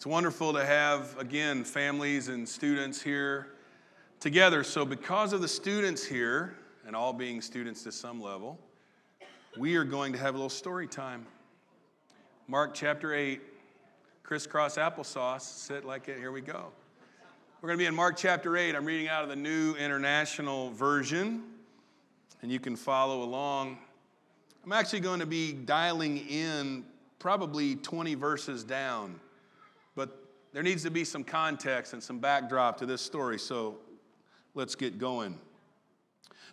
It's 0.00 0.06
wonderful 0.06 0.54
to 0.54 0.64
have, 0.64 1.14
again, 1.18 1.62
families 1.62 2.28
and 2.28 2.48
students 2.48 3.02
here 3.02 3.48
together. 4.18 4.64
So, 4.64 4.86
because 4.86 5.34
of 5.34 5.42
the 5.42 5.48
students 5.48 6.02
here, 6.02 6.56
and 6.86 6.96
all 6.96 7.12
being 7.12 7.42
students 7.42 7.82
to 7.82 7.92
some 7.92 8.18
level, 8.18 8.58
we 9.58 9.76
are 9.76 9.84
going 9.84 10.14
to 10.14 10.18
have 10.18 10.32
a 10.32 10.38
little 10.38 10.48
story 10.48 10.86
time. 10.86 11.26
Mark 12.48 12.72
chapter 12.72 13.12
8, 13.12 13.42
crisscross 14.22 14.78
applesauce. 14.78 15.42
Sit 15.42 15.84
like 15.84 16.08
it, 16.08 16.16
here 16.16 16.32
we 16.32 16.40
go. 16.40 16.68
We're 17.60 17.66
going 17.66 17.78
to 17.78 17.82
be 17.82 17.86
in 17.86 17.94
Mark 17.94 18.16
chapter 18.16 18.56
8. 18.56 18.74
I'm 18.74 18.86
reading 18.86 19.08
out 19.08 19.22
of 19.22 19.28
the 19.28 19.36
New 19.36 19.74
International 19.74 20.70
Version, 20.70 21.42
and 22.40 22.50
you 22.50 22.58
can 22.58 22.74
follow 22.74 23.22
along. 23.22 23.76
I'm 24.64 24.72
actually 24.72 25.00
going 25.00 25.20
to 25.20 25.26
be 25.26 25.52
dialing 25.52 26.26
in 26.26 26.86
probably 27.18 27.76
20 27.76 28.14
verses 28.14 28.64
down 28.64 29.20
there 30.52 30.62
needs 30.62 30.82
to 30.82 30.90
be 30.90 31.04
some 31.04 31.24
context 31.24 31.92
and 31.92 32.02
some 32.02 32.18
backdrop 32.18 32.78
to 32.78 32.86
this 32.86 33.00
story, 33.00 33.38
so 33.38 33.78
let's 34.54 34.74
get 34.74 34.98
going. 34.98 35.38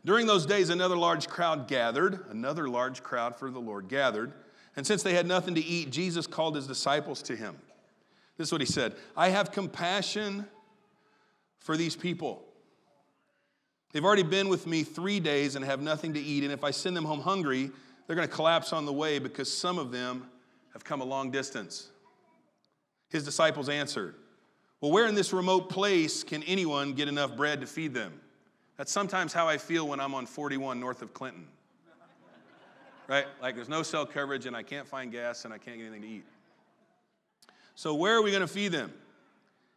During 0.06 0.28
those 0.28 0.46
days, 0.46 0.70
another 0.70 0.96
large 0.96 1.28
crowd 1.28 1.68
gathered, 1.68 2.26
another 2.30 2.70
large 2.70 3.04
crowd 3.04 3.36
for 3.36 3.50
the 3.50 3.60
Lord 3.60 3.88
gathered. 3.88 4.32
And 4.76 4.86
since 4.86 5.02
they 5.02 5.14
had 5.14 5.26
nothing 5.26 5.56
to 5.56 5.64
eat, 5.64 5.90
Jesus 5.90 6.28
called 6.28 6.56
his 6.56 6.68
disciples 6.68 7.22
to 7.24 7.36
him. 7.36 7.58
This 8.38 8.50
is 8.50 8.52
what 8.52 8.62
he 8.62 8.68
said 8.68 8.96
I 9.16 9.30
have 9.30 9.52
compassion 9.52 10.46
for 11.60 11.76
these 11.76 11.96
people. 11.96 12.44
They've 13.92 14.06
already 14.06 14.24
been 14.24 14.48
with 14.50 14.68
me 14.68 14.84
three 14.84 15.20
days 15.20 15.56
and 15.56 15.66
have 15.66 15.82
nothing 15.82 16.14
to 16.14 16.20
eat. 16.20 16.44
And 16.44 16.54
if 16.54 16.64
I 16.64 16.72
send 16.72 16.96
them 16.96 17.06
home 17.06 17.22
hungry, 17.22 17.72
they're 18.06 18.16
going 18.16 18.28
to 18.28 18.34
collapse 18.34 18.72
on 18.72 18.86
the 18.86 18.94
way 18.94 19.18
because 19.18 19.52
some 19.52 19.80
of 19.80 19.92
them 19.92 20.30
have 20.74 20.84
come 20.84 21.02
a 21.02 21.06
long 21.06 21.32
distance. 21.32 21.90
His 23.10 23.24
disciples 23.24 23.70
answered, 23.70 24.16
Well, 24.82 24.92
where 24.92 25.08
in 25.08 25.16
this 25.16 25.34
remote 25.34 25.70
place 25.70 26.24
can 26.24 26.44
anyone 26.44 26.94
get 26.94 27.08
enough 27.08 27.36
bread 27.36 27.62
to 27.62 27.68
feed 27.68 27.94
them? 27.94 28.14
That's 28.78 28.92
sometimes 28.92 29.34
how 29.34 29.48
I 29.48 29.58
feel 29.58 29.88
when 29.88 30.00
I'm 30.00 30.14
on 30.14 30.26
41 30.26 30.80
north 30.80 31.02
of 31.02 31.14
Clinton. 31.14 31.48
Right? 33.08 33.26
Like 33.42 33.56
there's 33.56 33.70
no 33.70 33.84
cell 33.84 34.06
coverage 34.06 34.46
and 34.46 34.56
I 34.56 34.64
can't 34.64 34.88
find 34.88 35.12
gas 35.12 35.46
and 35.46 35.54
I 35.54 35.58
can't 35.58 35.78
get 35.78 35.86
anything 35.86 36.02
to 36.02 36.08
eat. 36.08 36.26
So, 37.76 37.94
where 37.96 38.16
are 38.16 38.22
we 38.22 38.32
going 38.32 38.42
to 38.42 38.48
feed 38.48 38.72
them? 38.72 38.92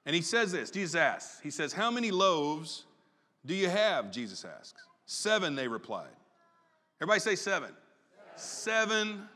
And 0.07 0.17
he 0.17 0.23
says 0.23 0.51
this 0.53 0.71
Jesus 0.71 0.95
asks, 0.95 1.41
He 1.41 1.51
says, 1.51 1.73
How 1.73 1.91
many 1.91 2.11
loaves 2.11 2.85
do 3.47 3.55
you 3.55 3.69
have? 3.69 4.11
Jesus 4.11 4.45
asks. 4.45 4.83
Seven, 5.07 5.55
they 5.55 5.69
replied. 5.69 6.09
Everybody 7.01 7.21
say 7.21 7.37
seven. 7.37 7.71
Seven 8.37 9.29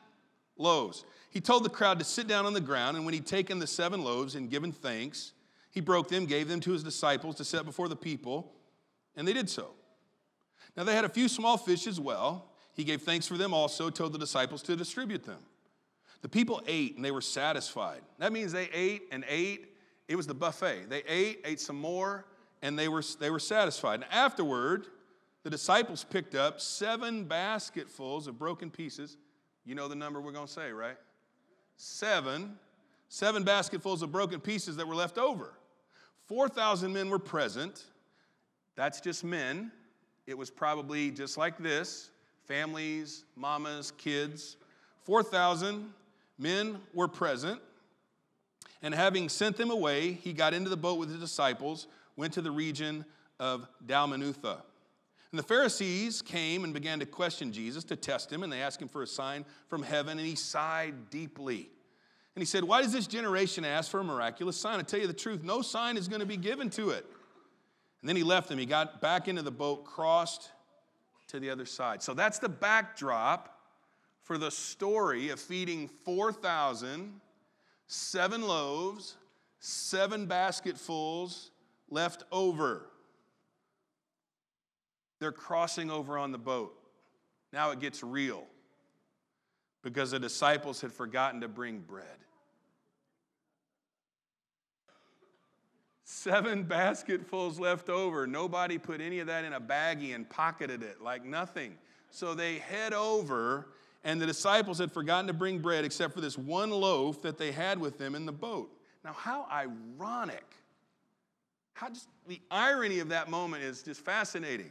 loaves. 0.57 1.05
He 1.31 1.41
told 1.41 1.65
the 1.65 1.71
crowd 1.71 1.99
to 1.99 2.05
sit 2.05 2.29
down 2.29 2.47
on 2.47 2.53
the 2.53 2.61
ground, 2.61 2.97
and 2.97 3.05
when 3.05 3.15
he'd 3.15 3.27
taken 3.27 3.59
the 3.59 3.67
seven 3.67 4.05
loaves 4.05 4.35
and 4.35 4.51
given 4.51 4.73
thanks, 4.73 5.33
he 5.71 5.81
broke 5.81 6.09
them, 6.09 6.27
gave 6.27 6.49
them 6.49 6.61
to 6.61 6.73
his 6.73 6.85
disciples 6.85 7.37
to 7.37 7.45
set 7.45 7.65
before 7.65 7.89
the 7.89 7.97
people, 7.97 8.53
and 9.17 9.27
they 9.27 9.33
did 9.33 9.51
so. 9.51 9.71
Now 10.77 10.85
they 10.85 10.95
had 10.95 11.05
a 11.05 11.09
few 11.09 11.29
small 11.29 11.57
fish 11.57 11.87
as 11.87 11.99
well. 11.99 12.51
He 12.75 12.85
gave 12.85 13.03
thanks 13.03 13.27
for 13.27 13.37
them 13.37 13.53
also, 13.53 13.91
told 13.91 14.13
the 14.13 14.19
disciples 14.19 14.63
to 14.63 14.77
distribute 14.77 15.25
them. 15.25 15.39
The 16.23 16.29
people 16.29 16.63
ate 16.67 16.97
and 16.97 17.05
they 17.05 17.11
were 17.11 17.21
satisfied. 17.21 18.01
That 18.19 18.33
means 18.33 18.51
they 18.51 18.69
ate 18.73 19.03
and 19.13 19.25
ate. 19.29 19.75
It 20.09 20.17
was 20.17 20.27
the 20.27 20.35
buffet. 20.35 20.89
They 20.89 21.03
ate, 21.07 21.43
ate 21.45 21.61
some 21.61 21.77
more, 21.77 22.25
and 22.63 22.79
they 22.79 22.89
were, 22.89 23.03
they 23.21 23.31
were 23.31 23.39
satisfied. 23.39 23.97
And 23.97 24.13
afterward, 24.13 24.87
the 25.43 25.51
disciples 25.51 26.05
picked 26.05 26.35
up 26.35 26.61
seven 26.61 27.25
basketfuls 27.25 28.27
of 28.27 28.39
broken 28.39 28.71
pieces. 28.71 29.19
You 29.65 29.75
know 29.75 29.89
the 29.89 29.95
number 29.95 30.21
we're 30.21 30.33
going 30.33 30.47
to 30.47 30.53
say, 30.53 30.71
right? 30.73 30.97
seven, 31.77 32.57
seven 33.09 33.45
basketfuls 33.45 34.03
of 34.03 34.13
broken 34.13 34.41
pieces 34.41 34.77
that 34.77 34.87
were 34.87 34.95
left 34.95 35.19
over. 35.19 35.53
4,000 36.27 36.93
men 36.93 37.11
were 37.11 37.19
present. 37.19 37.85
That's 38.77 39.01
just 39.01 39.25
men. 39.25 39.71
It 40.27 40.37
was 40.37 40.51
probably 40.51 41.11
just 41.11 41.37
like 41.37 41.59
this 41.59 42.11
families, 42.47 43.25
mamas, 43.37 43.93
kids. 43.93 44.57
4,000 45.05 45.93
men 46.39 46.79
were 46.93 47.09
present. 47.09 47.61
And 48.83 48.95
having 48.95 49.31
sent 49.31 49.57
them 49.57 49.71
away, 49.71 50.13
he 50.13 50.35
got 50.35 50.53
into 50.53 50.69
the 50.69 50.77
boat 50.77 50.99
with 50.99 51.09
his 51.09 51.19
disciples, 51.19 51.87
went 52.17 52.35
to 52.35 52.43
the 52.43 52.51
region 52.51 53.07
of 53.41 53.67
Dalmanutha. 53.87 54.59
And 55.35 55.39
the 55.41 55.43
Pharisees 55.43 56.23
came 56.23 56.63
and 56.63 56.73
began 56.73 57.01
to 57.01 57.07
question 57.07 57.53
Jesus 57.53 57.83
to 57.87 57.97
test 57.97 58.33
him, 58.33 58.45
and 58.45 58.53
they 58.53 58.63
asked 58.63 58.81
him 58.81 58.87
for 58.87 59.03
a 59.03 59.07
sign 59.09 59.45
from 59.67 59.83
heaven, 59.83 60.17
and 60.17 60.25
he 60.25 60.37
sighed 60.37 61.11
deeply. 61.11 61.71
And 62.37 62.41
he 62.41 62.47
said, 62.47 62.63
Why 62.63 62.83
does 62.83 62.93
this 62.93 63.09
generation 63.09 63.65
ask 63.65 63.91
for 63.91 63.99
a 63.99 64.05
miraculous 64.05 64.57
sign? 64.57 64.79
I 64.79 64.83
tell 64.83 65.01
you 65.01 65.09
the 65.09 65.13
truth, 65.13 65.43
no 65.43 65.61
sign 65.61 65.97
is 65.97 66.07
going 66.07 66.21
to 66.21 66.27
be 66.27 66.37
given 66.37 66.71
to 66.71 66.91
it. 66.91 67.05
And 68.01 68.09
then 68.09 68.15
he 68.15 68.23
left 68.23 68.49
them. 68.49 68.61
He 68.61 68.65
got 68.65 69.01
back 69.01 69.27
into 69.27 69.43
the 69.43 69.51
boat, 69.51 69.85
crossed 69.85 70.53
to 71.27 71.41
the 71.41 71.51
other 71.51 71.67
side. 71.67 72.01
So 72.01 72.15
that's 72.15 72.39
the 72.39 72.49
backdrop 72.49 73.59
for 74.23 74.39
the 74.39 74.53
story 74.53 75.31
of 75.31 75.41
feeding 75.41 75.89
4,000, 76.05 77.13
seven 77.89 78.43
loaves, 78.43 79.17
seven 79.59 80.27
basketfuls 80.27 81.51
left 81.91 82.23
over. 82.31 82.87
They're 85.21 85.33
crossing 85.33 85.91
over 85.91 86.19
on 86.19 86.33
the 86.33 86.39
boat. 86.39 86.75
Now 87.53 87.71
it 87.71 87.81
gets 87.81 88.03
real 88.03 88.45
because 89.83 90.11
the 90.11 90.19
disciples 90.19 90.81
had 90.81 90.93
forgotten 90.93 91.41
to 91.43 91.49
bring 91.49 91.79
bread. 91.81 92.07
Seven 96.05 96.65
basketfuls 96.65 97.59
left 97.59 97.89
over. 97.89 98.27
Nobody 98.27 98.79
put 98.79 99.01
any 99.01 99.21
of 99.21 99.27
that 99.29 99.45
in 99.45 99.53
a 99.53 99.61
baggie 99.61 100.15
and 100.15 100.29
pocketed 100.29 100.83
it 100.83 101.01
like 101.03 101.25
nothing. 101.25 101.77
So 102.11 102.35
they 102.35 102.59
head 102.59 102.93
over, 102.93 103.69
and 104.05 104.21
the 104.21 104.27
disciples 104.27 104.79
had 104.79 104.93
forgotten 104.93 105.27
to 105.27 105.33
bring 105.33 105.59
bread 105.59 105.85
except 105.85 106.15
for 106.15 106.21
this 106.21 106.39
one 106.39 106.71
loaf 106.71 107.23
that 107.23 107.39
they 107.39 107.53
had 107.53 107.79
with 107.79 107.99
them 107.99 108.15
in 108.15 108.27
the 108.27 108.33
boat. 108.33 108.71
Now, 109.05 109.13
how 109.13 109.47
ironic. 109.51 110.45
How 111.73 111.89
just 111.89 112.09
the 112.27 112.41
irony 112.51 113.01
of 113.01 113.09
that 113.09 113.29
moment 113.29 113.65
is 113.65 113.83
just 113.83 114.01
fascinating. 114.03 114.71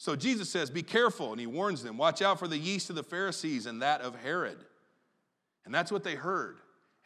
So 0.00 0.16
Jesus 0.16 0.48
says, 0.48 0.70
Be 0.70 0.82
careful, 0.82 1.30
and 1.30 1.38
he 1.38 1.46
warns 1.46 1.82
them, 1.82 1.98
Watch 1.98 2.22
out 2.22 2.38
for 2.38 2.48
the 2.48 2.56
yeast 2.56 2.88
of 2.88 2.96
the 2.96 3.02
Pharisees 3.02 3.66
and 3.66 3.82
that 3.82 4.00
of 4.00 4.18
Herod. 4.18 4.56
And 5.66 5.74
that's 5.74 5.92
what 5.92 6.04
they 6.04 6.14
heard. 6.14 6.56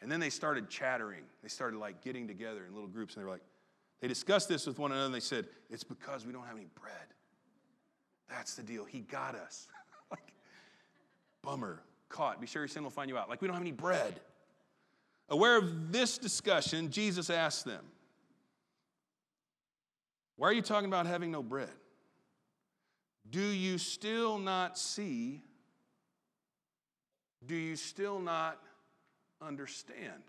And 0.01 0.09
then 0.09 0.21
they 0.21 0.29
started 0.29 0.69
chattering. 0.69 1.23
They 1.43 1.49
started 1.49 1.77
like 1.77 2.01
getting 2.01 2.25
together 2.25 2.63
in 2.65 2.73
little 2.73 2.87
groups, 2.87 3.13
and 3.13 3.21
they 3.21 3.25
were 3.25 3.33
like, 3.33 3.43
they 3.99 4.07
discussed 4.07 4.47
this 4.47 4.65
with 4.65 4.79
one 4.79 4.93
another, 4.93 5.07
and 5.07 5.13
they 5.13 5.19
said, 5.19 5.45
It's 5.69 5.83
because 5.83 6.25
we 6.25 6.31
don't 6.31 6.45
have 6.45 6.55
any 6.55 6.67
bread. 6.73 6.93
That's 8.29 8.55
the 8.55 8.63
deal. 8.63 8.85
He 8.85 9.01
got 9.01 9.35
us. 9.35 9.67
like, 10.09 10.33
bummer, 11.41 11.81
caught. 12.07 12.39
Be 12.39 12.47
sure 12.47 12.61
your 12.61 12.69
sin 12.69 12.83
will 12.83 12.91
find 12.91 13.09
you 13.09 13.17
out. 13.17 13.27
Like, 13.27 13.41
we 13.41 13.49
don't 13.49 13.55
have 13.55 13.63
any 13.63 13.73
bread. 13.73 14.21
Aware 15.27 15.57
of 15.57 15.91
this 15.91 16.17
discussion, 16.17 16.91
Jesus 16.91 17.29
asked 17.29 17.65
them, 17.65 17.83
Why 20.37 20.47
are 20.47 20.53
you 20.53 20.61
talking 20.61 20.87
about 20.87 21.07
having 21.07 21.29
no 21.29 21.43
bread? 21.43 21.67
Do 23.29 23.41
you 23.41 23.77
still 23.77 24.37
not 24.37 24.77
see? 24.77 25.41
Do 27.45 27.55
you 27.55 27.75
still 27.75 28.19
not 28.19 28.61
understand? 29.41 30.23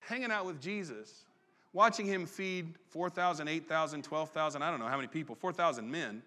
Hanging 0.00 0.30
out 0.30 0.46
with 0.46 0.60
Jesus, 0.60 1.24
watching 1.72 2.06
him 2.06 2.26
feed 2.26 2.74
4,000, 2.90 3.48
8,000, 3.48 4.02
12,000, 4.02 4.62
I 4.62 4.70
don't 4.70 4.80
know 4.80 4.86
how 4.86 4.96
many 4.96 5.08
people, 5.08 5.34
4,000 5.34 5.90
men. 5.90 6.22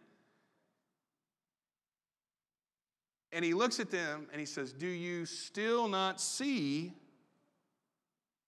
And 3.31 3.43
he 3.43 3.53
looks 3.53 3.79
at 3.79 3.91
them 3.91 4.27
and 4.31 4.39
he 4.39 4.45
says, 4.45 4.73
Do 4.73 4.87
you 4.87 5.25
still 5.25 5.87
not 5.87 6.19
see? 6.19 6.93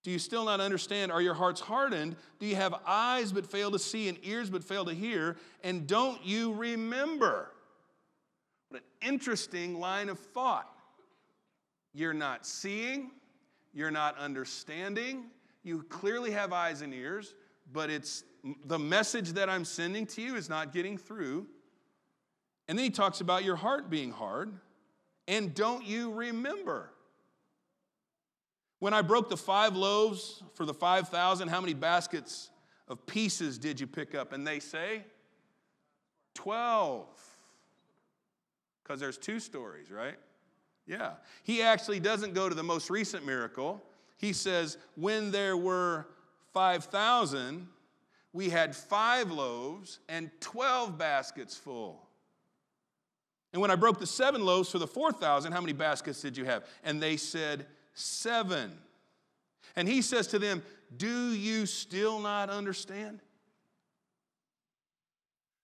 Do 0.02 0.10
you 0.10 0.18
still 0.18 0.44
not 0.44 0.60
understand? 0.60 1.12
Are 1.12 1.20
your 1.20 1.34
hearts 1.34 1.60
hardened? 1.60 2.16
Do 2.38 2.46
you 2.46 2.56
have 2.56 2.74
eyes 2.86 3.32
but 3.32 3.44
fail 3.44 3.70
to 3.70 3.78
see 3.78 4.08
and 4.08 4.18
ears 4.22 4.48
but 4.48 4.64
fail 4.64 4.84
to 4.86 4.94
hear? 4.94 5.36
And 5.62 5.86
don't 5.86 6.24
you 6.24 6.54
remember? 6.54 7.50
What 8.70 8.82
an 8.82 9.08
interesting 9.08 9.78
line 9.78 10.08
of 10.08 10.18
thought. 10.18 10.70
You're 11.92 12.14
not 12.14 12.46
seeing, 12.46 13.10
you're 13.74 13.90
not 13.90 14.16
understanding. 14.16 15.24
You 15.62 15.82
clearly 15.82 16.30
have 16.30 16.52
eyes 16.52 16.80
and 16.80 16.94
ears, 16.94 17.34
but 17.72 17.90
it's 17.90 18.24
the 18.64 18.78
message 18.78 19.30
that 19.32 19.50
I'm 19.50 19.64
sending 19.64 20.06
to 20.06 20.22
you 20.22 20.36
is 20.36 20.48
not 20.48 20.72
getting 20.72 20.96
through. 20.96 21.46
And 22.68 22.78
then 22.78 22.84
he 22.84 22.90
talks 22.90 23.20
about 23.20 23.44
your 23.44 23.56
heart 23.56 23.90
being 23.90 24.12
hard. 24.12 24.52
And 25.28 25.54
don't 25.54 25.84
you 25.84 26.12
remember? 26.12 26.90
When 28.80 28.94
I 28.94 29.02
broke 29.02 29.28
the 29.28 29.36
five 29.36 29.76
loaves 29.76 30.42
for 30.54 30.66
the 30.66 30.74
5,000, 30.74 31.48
how 31.48 31.60
many 31.60 31.74
baskets 31.74 32.50
of 32.88 33.06
pieces 33.06 33.58
did 33.58 33.78
you 33.78 33.86
pick 33.86 34.14
up? 34.14 34.32
And 34.32 34.46
they 34.46 34.58
say, 34.58 35.04
12. 36.34 37.06
Because 38.82 38.98
there's 38.98 39.18
two 39.18 39.38
stories, 39.38 39.90
right? 39.90 40.16
Yeah. 40.86 41.12
He 41.44 41.62
actually 41.62 42.00
doesn't 42.00 42.34
go 42.34 42.48
to 42.48 42.54
the 42.54 42.62
most 42.62 42.90
recent 42.90 43.24
miracle. 43.24 43.82
He 44.16 44.32
says, 44.32 44.78
when 44.96 45.30
there 45.30 45.56
were 45.56 46.08
5,000, 46.52 47.68
we 48.32 48.48
had 48.48 48.74
five 48.74 49.30
loaves 49.30 50.00
and 50.08 50.30
12 50.40 50.96
baskets 50.96 51.56
full. 51.56 52.06
And 53.52 53.60
when 53.60 53.70
I 53.70 53.76
broke 53.76 53.98
the 53.98 54.06
seven 54.06 54.44
loaves 54.44 54.70
for 54.70 54.78
the 54.78 54.86
4,000, 54.86 55.52
how 55.52 55.60
many 55.60 55.72
baskets 55.72 56.22
did 56.22 56.36
you 56.36 56.44
have? 56.46 56.64
And 56.82 57.02
they 57.02 57.16
said, 57.16 57.66
Seven. 57.94 58.72
And 59.76 59.88
he 59.88 60.02
says 60.02 60.28
to 60.28 60.38
them, 60.38 60.62
Do 60.96 61.30
you 61.32 61.66
still 61.66 62.18
not 62.20 62.50
understand? 62.50 63.20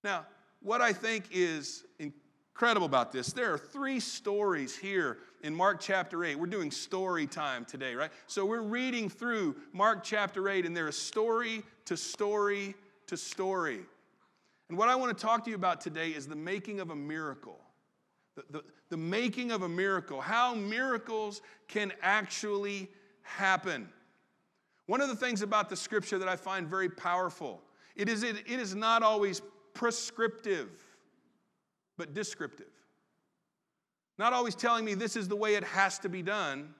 Now, 0.04 0.26
what 0.62 0.80
I 0.80 0.92
think 0.92 1.24
is 1.32 1.84
incredible 1.98 2.86
about 2.86 3.12
this, 3.12 3.32
there 3.32 3.52
are 3.52 3.58
three 3.58 4.00
stories 4.00 4.76
here 4.76 5.18
in 5.42 5.54
Mark 5.54 5.80
chapter 5.80 6.24
8. 6.24 6.36
We're 6.36 6.46
doing 6.46 6.70
story 6.70 7.26
time 7.26 7.64
today, 7.64 7.94
right? 7.94 8.10
So 8.26 8.46
we're 8.46 8.62
reading 8.62 9.08
through 9.08 9.56
Mark 9.72 10.02
chapter 10.02 10.48
8, 10.48 10.64
and 10.64 10.76
there 10.76 10.88
is 10.88 10.96
story 10.96 11.62
to 11.86 11.96
story 11.96 12.74
to 13.08 13.16
story. 13.16 13.80
And 14.68 14.78
what 14.78 14.88
I 14.88 14.96
want 14.96 15.16
to 15.16 15.24
talk 15.24 15.44
to 15.44 15.50
you 15.50 15.56
about 15.56 15.80
today 15.80 16.10
is 16.10 16.26
the 16.26 16.36
making 16.36 16.80
of 16.80 16.90
a 16.90 16.96
miracle. 16.96 17.60
The, 18.36 18.44
the, 18.50 18.64
the 18.90 18.96
making 18.96 19.50
of 19.50 19.62
a 19.62 19.68
miracle, 19.68 20.20
how 20.20 20.54
miracles 20.54 21.42
can 21.66 21.92
actually 22.02 22.88
happen. 23.22 23.88
One 24.86 25.00
of 25.00 25.08
the 25.08 25.16
things 25.16 25.42
about 25.42 25.68
the 25.68 25.76
scripture 25.76 26.18
that 26.18 26.28
I 26.28 26.36
find 26.36 26.68
very 26.68 26.88
powerful, 26.88 27.60
it 27.96 28.08
is, 28.08 28.22
it, 28.22 28.36
it 28.46 28.60
is 28.60 28.74
not 28.74 29.02
always 29.02 29.42
prescriptive, 29.74 30.68
but 31.96 32.14
descriptive. 32.14 32.66
Not 34.18 34.32
always 34.32 34.54
telling 34.54 34.84
me 34.84 34.94
this 34.94 35.16
is 35.16 35.28
the 35.28 35.36
way 35.36 35.54
it 35.54 35.64
has 35.64 35.98
to 36.00 36.08
be 36.08 36.22
done, 36.22 36.74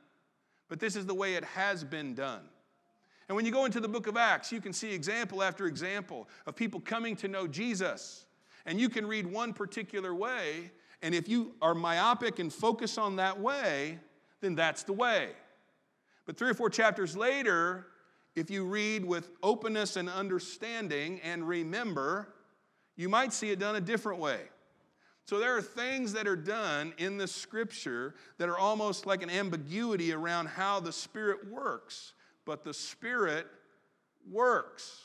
but 0.68 0.78
this 0.78 0.94
is 0.94 1.06
the 1.06 1.14
way 1.14 1.34
it 1.34 1.44
has 1.44 1.84
been 1.84 2.14
done. 2.14 2.42
And 3.28 3.34
when 3.34 3.44
you 3.44 3.50
go 3.50 3.64
into 3.64 3.80
the 3.80 3.88
book 3.88 4.06
of 4.06 4.16
Acts, 4.16 4.52
you 4.52 4.60
can 4.60 4.72
see 4.72 4.92
example 4.92 5.42
after 5.42 5.66
example 5.66 6.28
of 6.46 6.54
people 6.54 6.80
coming 6.80 7.16
to 7.16 7.28
know 7.28 7.48
Jesus. 7.48 8.24
And 8.66 8.80
you 8.80 8.88
can 8.88 9.06
read 9.06 9.26
one 9.26 9.52
particular 9.52 10.14
way, 10.14 10.70
and 11.02 11.14
if 11.14 11.28
you 11.28 11.54
are 11.60 11.75
myopic 11.75 12.38
and 12.38 12.52
focus 12.52 12.98
on 12.98 13.16
that 13.16 13.38
way, 13.38 13.98
then 14.40 14.54
that's 14.54 14.82
the 14.82 14.93
way. 14.93 15.31
But 16.26 16.37
three 16.37 16.50
or 16.50 16.54
four 16.54 16.70
chapters 16.70 17.16
later, 17.16 17.87
if 18.34 18.50
you 18.50 18.64
read 18.64 19.04
with 19.04 19.31
openness 19.43 19.96
and 19.96 20.08
understanding 20.08 21.20
and 21.22 21.46
remember, 21.46 22.34
you 22.96 23.08
might 23.08 23.32
see 23.32 23.50
it 23.50 23.58
done 23.58 23.76
a 23.76 23.81
different 23.81 24.20
way. 24.20 24.40
So 25.26 25.38
there 25.38 25.56
are 25.56 25.62
things 25.62 26.12
that 26.12 26.26
are 26.26 26.37
done 26.37 26.94
in 26.99 27.16
the 27.19 27.26
scripture 27.26 28.14
that 28.38 28.49
are 28.49 28.58
almost 28.58 29.06
like 29.06 29.22
an 29.22 29.31
ambiguity 29.31 30.12
around 30.12 30.46
how 30.46 30.81
the 30.81 30.92
Spirit 30.92 31.50
works 31.50 32.12
but 32.46 32.64
the 32.64 32.72
Spirit 32.72 33.46
works. 34.31 35.02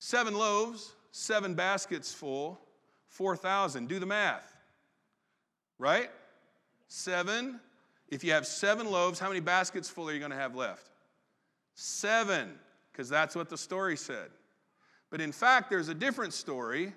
Seven 0.00 0.34
loaves, 0.34 0.92
seven 1.12 1.54
baskets 1.54 2.12
full, 2.12 2.58
4,000. 3.08 3.88
Do 3.88 3.98
the 3.98 4.06
math. 4.06 4.56
Right? 5.78 6.10
Seven. 6.88 7.60
If 8.08 8.24
you 8.24 8.32
have 8.32 8.46
seven 8.46 8.90
loaves, 8.90 9.18
how 9.18 9.28
many 9.28 9.40
baskets 9.40 9.88
full 9.88 10.08
are 10.08 10.12
you 10.12 10.18
going 10.18 10.32
to 10.32 10.36
have 10.36 10.56
left? 10.56 10.90
Seven, 11.74 12.58
because 12.90 13.08
that's 13.08 13.36
what 13.36 13.48
the 13.48 13.56
story 13.56 13.96
said. 13.96 14.30
But 15.10 15.20
in 15.20 15.32
fact, 15.32 15.70
there's 15.70 15.88
a 15.88 15.94
different 15.94 16.32
story 16.32 16.92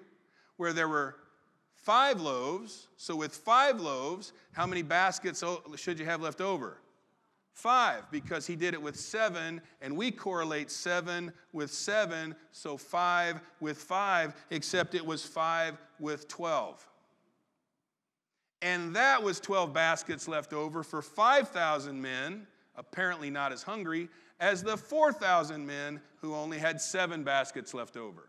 where 0.57 0.73
there 0.73 0.87
were 0.87 1.15
five 1.73 2.19
loaves. 2.19 2.87
So, 2.97 3.15
with 3.15 3.35
five 3.35 3.79
loaves, 3.79 4.33
how 4.53 4.65
many 4.65 4.81
baskets 4.81 5.43
should 5.75 5.99
you 5.99 6.05
have 6.05 6.21
left 6.21 6.41
over? 6.41 6.77
Five, 7.55 8.11
because 8.11 8.45
he 8.45 8.57
did 8.57 8.73
it 8.73 8.81
with 8.81 8.99
seven, 8.99 9.61
and 9.81 9.95
we 9.95 10.11
correlate 10.11 10.69
seven 10.69 11.31
with 11.53 11.71
seven, 11.71 12.35
so 12.51 12.75
five 12.75 13.39
with 13.61 13.77
five, 13.77 14.35
except 14.51 14.93
it 14.93 15.05
was 15.05 15.23
five 15.23 15.77
with 15.97 16.27
12. 16.27 16.85
And 18.61 18.93
that 18.97 19.23
was 19.23 19.39
12 19.39 19.73
baskets 19.73 20.27
left 20.27 20.51
over 20.51 20.83
for 20.83 21.01
5,000 21.01 22.01
men, 22.01 22.45
apparently 22.75 23.29
not 23.29 23.53
as 23.53 23.63
hungry, 23.63 24.09
as 24.41 24.61
the 24.61 24.75
4,000 24.75 25.65
men 25.65 26.01
who 26.17 26.35
only 26.35 26.57
had 26.57 26.81
seven 26.81 27.23
baskets 27.23 27.73
left 27.73 27.95
over. 27.95 28.27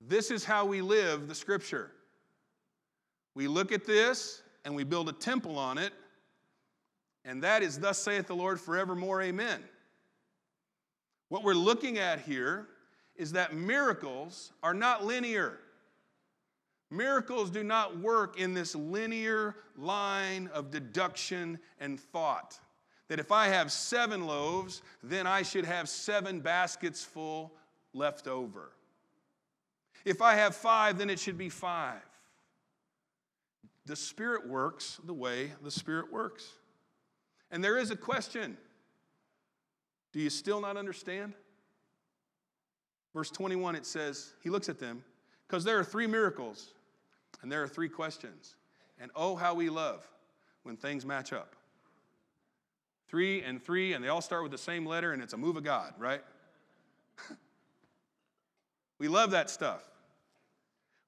This 0.00 0.32
is 0.32 0.44
how 0.44 0.64
we 0.64 0.80
live 0.80 1.28
the 1.28 1.36
scripture. 1.36 1.92
We 3.34 3.48
look 3.48 3.72
at 3.72 3.84
this 3.84 4.42
and 4.64 4.74
we 4.74 4.84
build 4.84 5.08
a 5.08 5.12
temple 5.12 5.58
on 5.58 5.78
it, 5.78 5.92
and 7.24 7.42
that 7.42 7.62
is, 7.62 7.78
Thus 7.78 7.98
saith 7.98 8.26
the 8.26 8.36
Lord 8.36 8.60
forevermore, 8.60 9.22
amen. 9.22 9.62
What 11.28 11.42
we're 11.42 11.54
looking 11.54 11.98
at 11.98 12.20
here 12.20 12.68
is 13.16 13.32
that 13.32 13.54
miracles 13.54 14.52
are 14.62 14.74
not 14.74 15.04
linear. 15.04 15.58
Miracles 16.90 17.50
do 17.50 17.64
not 17.64 17.98
work 17.98 18.38
in 18.38 18.54
this 18.54 18.74
linear 18.74 19.56
line 19.76 20.48
of 20.52 20.70
deduction 20.70 21.58
and 21.80 21.98
thought. 21.98 22.58
That 23.08 23.18
if 23.18 23.32
I 23.32 23.48
have 23.48 23.72
seven 23.72 24.26
loaves, 24.26 24.82
then 25.02 25.26
I 25.26 25.42
should 25.42 25.64
have 25.64 25.88
seven 25.88 26.40
baskets 26.40 27.04
full 27.04 27.52
left 27.92 28.28
over. 28.28 28.72
If 30.04 30.22
I 30.22 30.34
have 30.34 30.54
five, 30.54 30.98
then 30.98 31.10
it 31.10 31.18
should 31.18 31.38
be 31.38 31.48
five. 31.48 32.02
The 33.86 33.96
Spirit 33.96 34.48
works 34.48 35.00
the 35.04 35.14
way 35.14 35.52
the 35.62 35.70
Spirit 35.70 36.12
works. 36.12 36.48
And 37.50 37.62
there 37.62 37.78
is 37.78 37.90
a 37.90 37.96
question 37.96 38.56
Do 40.12 40.20
you 40.20 40.30
still 40.30 40.60
not 40.60 40.76
understand? 40.76 41.34
Verse 43.14 43.30
21, 43.30 43.76
it 43.76 43.86
says, 43.86 44.32
He 44.42 44.50
looks 44.50 44.68
at 44.68 44.80
them, 44.80 45.04
because 45.46 45.62
there 45.62 45.78
are 45.78 45.84
three 45.84 46.08
miracles 46.08 46.74
and 47.42 47.52
there 47.52 47.62
are 47.62 47.68
three 47.68 47.88
questions. 47.88 48.56
And 48.98 49.10
oh, 49.14 49.36
how 49.36 49.54
we 49.54 49.70
love 49.70 50.08
when 50.62 50.76
things 50.76 51.04
match 51.04 51.32
up. 51.32 51.54
Three 53.08 53.42
and 53.42 53.62
three, 53.62 53.92
and 53.92 54.02
they 54.02 54.08
all 54.08 54.22
start 54.22 54.42
with 54.42 54.50
the 54.50 54.58
same 54.58 54.86
letter, 54.86 55.12
and 55.12 55.22
it's 55.22 55.34
a 55.34 55.36
move 55.36 55.56
of 55.56 55.62
God, 55.62 55.92
right? 55.98 56.22
we 58.98 59.08
love 59.08 59.30
that 59.32 59.50
stuff. 59.50 59.82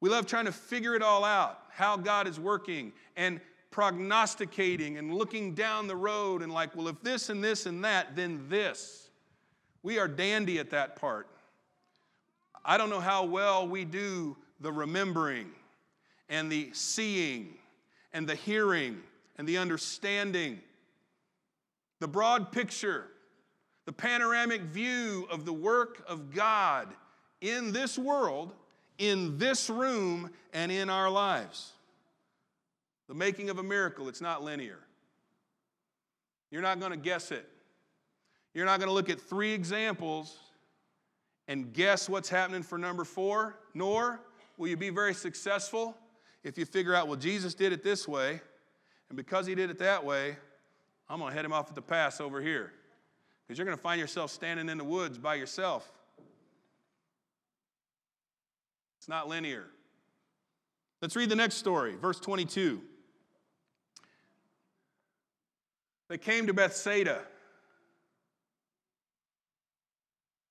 We 0.00 0.10
love 0.10 0.26
trying 0.26 0.44
to 0.44 0.52
figure 0.52 0.94
it 0.94 1.02
all 1.02 1.24
out, 1.24 1.58
how 1.70 1.96
God 1.96 2.26
is 2.26 2.38
working, 2.38 2.92
and 3.16 3.40
prognosticating 3.70 4.96
and 4.98 5.14
looking 5.14 5.54
down 5.54 5.86
the 5.86 5.96
road 5.96 6.42
and 6.42 6.52
like, 6.52 6.74
well, 6.74 6.88
if 6.88 7.00
this 7.02 7.28
and 7.28 7.42
this 7.42 7.66
and 7.66 7.84
that, 7.84 8.16
then 8.16 8.46
this. 8.48 9.10
We 9.82 9.98
are 9.98 10.08
dandy 10.08 10.58
at 10.58 10.70
that 10.70 10.96
part. 10.96 11.28
I 12.64 12.78
don't 12.78 12.90
know 12.90 13.00
how 13.00 13.24
well 13.24 13.68
we 13.68 13.84
do 13.84 14.36
the 14.60 14.72
remembering 14.72 15.50
and 16.28 16.50
the 16.50 16.70
seeing 16.72 17.54
and 18.12 18.26
the 18.26 18.34
hearing 18.34 19.02
and 19.36 19.46
the 19.46 19.58
understanding. 19.58 20.60
The 22.00 22.08
broad 22.08 22.52
picture, 22.52 23.06
the 23.84 23.92
panoramic 23.92 24.62
view 24.62 25.28
of 25.30 25.44
the 25.44 25.52
work 25.52 26.02
of 26.08 26.34
God 26.34 26.88
in 27.40 27.72
this 27.72 27.98
world 27.98 28.52
in 28.98 29.38
this 29.38 29.68
room 29.70 30.30
and 30.52 30.72
in 30.72 30.90
our 30.90 31.10
lives. 31.10 31.72
The 33.08 33.14
making 33.14 33.50
of 33.50 33.58
a 33.58 33.62
miracle, 33.62 34.08
it's 34.08 34.20
not 34.20 34.42
linear. 34.42 34.78
You're 36.50 36.62
not 36.62 36.80
going 36.80 36.92
to 36.92 36.96
guess 36.96 37.30
it. 37.30 37.48
You're 38.54 38.66
not 38.66 38.78
going 38.78 38.88
to 38.88 38.94
look 38.94 39.10
at 39.10 39.20
three 39.20 39.52
examples 39.52 40.38
and 41.48 41.72
guess 41.72 42.08
what's 42.08 42.28
happening 42.28 42.62
for 42.62 42.78
number 42.78 43.04
four, 43.04 43.58
nor 43.74 44.20
will 44.56 44.68
you 44.68 44.76
be 44.76 44.90
very 44.90 45.14
successful 45.14 45.96
if 46.42 46.56
you 46.56 46.64
figure 46.64 46.94
out, 46.94 47.06
well, 47.06 47.16
Jesus 47.16 47.54
did 47.54 47.72
it 47.72 47.82
this 47.82 48.08
way, 48.08 48.40
and 49.08 49.16
because 49.16 49.46
he 49.46 49.54
did 49.54 49.70
it 49.70 49.78
that 49.78 50.04
way, 50.04 50.36
I'm 51.08 51.18
going 51.18 51.30
to 51.30 51.36
head 51.36 51.44
him 51.44 51.52
off 51.52 51.68
at 51.68 51.74
the 51.74 51.82
pass 51.82 52.20
over 52.20 52.40
here. 52.40 52.72
Because 53.46 53.58
you're 53.58 53.64
going 53.64 53.76
to 53.76 53.82
find 53.82 54.00
yourself 54.00 54.30
standing 54.30 54.68
in 54.68 54.78
the 54.78 54.84
woods 54.84 55.18
by 55.18 55.34
yourself 55.36 55.92
it's 59.06 59.08
not 59.08 59.28
linear. 59.28 59.66
Let's 61.00 61.14
read 61.14 61.28
the 61.28 61.36
next 61.36 61.58
story, 61.58 61.94
verse 61.94 62.18
22. 62.18 62.82
They 66.08 66.18
came 66.18 66.48
to 66.48 66.52
Bethsaida. 66.52 67.20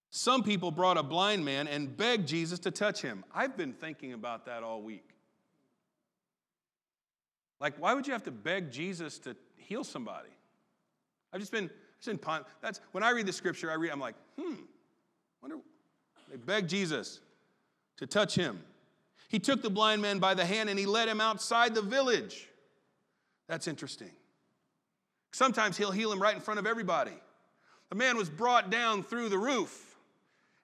Some 0.09 0.41
people 0.41 0.71
brought 0.71 0.95
a 0.97 1.03
blind 1.03 1.43
man 1.43 1.67
and 1.67 1.97
begged 1.97 2.29
Jesus 2.29 2.59
to 2.59 2.71
touch 2.71 3.01
him. 3.01 3.25
I've 3.33 3.57
been 3.57 3.74
thinking 3.74 4.13
about 4.13 4.45
that 4.45 4.63
all 4.63 4.81
week. 4.81 5.09
Like, 7.59 7.74
why 7.77 7.93
would 7.93 8.07
you 8.07 8.13
have 8.13 8.24
to 8.24 8.31
beg 8.31 8.71
Jesus 8.71 9.19
to 9.19 9.35
heal 9.57 9.83
somebody? 9.83 10.29
I've 11.33 11.41
just 11.41 11.51
been, 11.51 11.69
just 12.01 12.21
been 12.21 12.45
that's 12.62 12.79
when 12.93 13.03
I 13.03 13.09
read 13.09 13.25
the 13.25 13.33
scripture, 13.33 13.69
I 13.69 13.74
read, 13.74 13.91
I'm 13.91 14.00
like, 14.00 14.15
hmm, 14.39 14.62
wonder 15.41 15.57
They 16.31 16.38
begged 16.38 16.69
Jesus 16.69 17.19
to 17.97 18.07
touch 18.07 18.35
him. 18.35 18.61
He 19.29 19.39
took 19.39 19.61
the 19.61 19.69
blind 19.69 20.01
man 20.01 20.19
by 20.19 20.33
the 20.33 20.45
hand 20.45 20.69
and 20.69 20.77
he 20.77 20.85
led 20.85 21.07
him 21.07 21.19
outside 21.19 21.75
the 21.75 21.81
village. 21.81 22.47
That's 23.47 23.67
interesting. 23.67 24.11
Sometimes 25.31 25.77
he'll 25.77 25.91
heal 25.91 26.11
him 26.11 26.21
right 26.21 26.35
in 26.35 26.41
front 26.41 26.59
of 26.59 26.65
everybody. 26.65 27.11
The 27.89 27.95
man 27.95 28.17
was 28.17 28.29
brought 28.29 28.69
down 28.69 29.03
through 29.03 29.29
the 29.29 29.37
roof 29.37 29.95